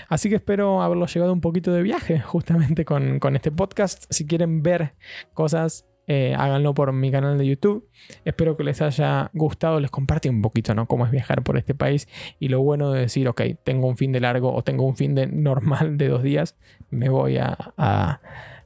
Así 0.10 0.30
que 0.30 0.36
espero 0.36 0.82
haberlo 0.82 1.06
llegado 1.08 1.34
un 1.34 1.42
poquito 1.42 1.72
de 1.74 1.82
viaje 1.82 2.20
justamente 2.20 2.86
con, 2.86 3.20
este 3.36 3.52
podcast. 3.52 4.06
Si 4.10 4.26
quieren 4.26 4.64
ver 4.64 4.94
cosas 5.34 5.86
eh, 6.08 6.36
háganlo 6.38 6.76
por 6.76 6.94
mi 6.94 7.10
canal 7.10 7.36
de 7.40 7.48
YouTube. 7.48 7.90
Espero 8.26 8.56
que 8.56 8.64
les 8.64 8.80
haya 8.84 9.32
gustado, 9.34 9.80
les 9.80 9.90
comparte 9.90 10.30
un 10.30 10.44
poquito, 10.44 10.76
¿no? 10.76 10.86
Cómo 10.86 11.04
es 11.06 11.12
viajar 11.12 11.42
por 11.42 11.58
este 11.58 11.74
país 11.74 12.08
y 12.40 12.50
lo 12.50 12.62
bueno 12.62 12.92
de 12.92 13.02
decir, 13.02 13.28
ok, 13.28 13.42
tengo 13.64 13.88
un 13.88 13.98
fin 13.98 14.12
de 14.12 14.20
largo 14.20 14.54
o 14.54 14.62
tengo 14.62 14.86
un 14.86 14.96
fin 14.96 15.16
de 15.16 15.26
normal 15.26 15.98
de 15.98 16.10
dos 16.10 16.22
días, 16.22 16.56
me 16.92 17.10
voy 17.10 17.38
a 17.38 18.22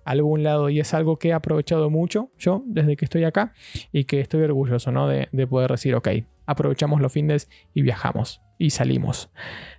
algún 0.09 0.41
lado 0.41 0.69
y 0.69 0.79
es 0.79 0.95
algo 0.95 1.19
que 1.19 1.29
he 1.29 1.33
aprovechado 1.33 1.91
mucho 1.91 2.31
yo 2.39 2.63
desde 2.65 2.97
que 2.97 3.05
estoy 3.05 3.25
acá 3.25 3.53
y 3.91 4.05
que 4.05 4.19
estoy 4.19 4.41
orgulloso 4.41 4.91
¿no? 4.91 5.07
de, 5.07 5.27
poder 5.47 5.69
decir, 5.69 5.93
ok, 5.93 6.09
aprovechamos 6.47 6.99
los 6.99 7.11
fines 7.11 7.47
y 7.75 7.83
viajamos 7.83 8.41
y 8.57 8.71
salimos, 8.71 9.29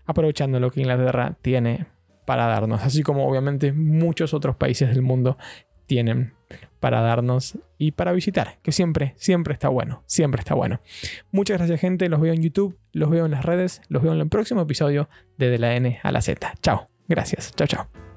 aprovechando 0.06 0.60
lo 0.60 0.70
que 0.70 0.82
Inglaterra 0.82 1.36
tiene 1.42 1.86
para 2.26 2.46
darnos, 2.46 2.82
así 2.82 3.02
como 3.02 3.26
obviamente 3.26 3.72
muchos 3.72 4.32
otros 4.32 4.54
países 4.54 4.90
del 4.90 5.02
mundo 5.02 5.36
tienen 5.86 6.34
para 6.78 7.00
darnos 7.00 7.58
y 7.76 7.90
para 7.90 8.12
visitar, 8.12 8.58
que 8.62 8.70
siempre, 8.70 9.14
siempre 9.16 9.52
está 9.52 9.68
bueno, 9.68 10.04
siempre 10.06 10.38
está 10.38 10.54
bueno. 10.54 10.80
Muchas 11.32 11.58
gracias 11.58 11.80
gente, 11.80 12.08
los 12.08 12.20
veo 12.20 12.32
en 12.32 12.42
YouTube, 12.42 12.78
los 12.92 13.10
veo 13.10 13.26
en 13.26 13.32
las 13.32 13.44
redes, 13.44 13.82
los 13.88 14.04
veo 14.04 14.12
en 14.12 14.20
el 14.20 14.28
próximo 14.28 14.62
episodio 14.62 15.08
de 15.38 15.50
De 15.50 15.58
la 15.58 15.74
N 15.74 15.98
a 16.04 16.12
la 16.12 16.22
Z. 16.22 16.54
Chao, 16.62 16.88
gracias, 17.08 17.52
chao, 17.56 17.66
chao. 17.66 18.09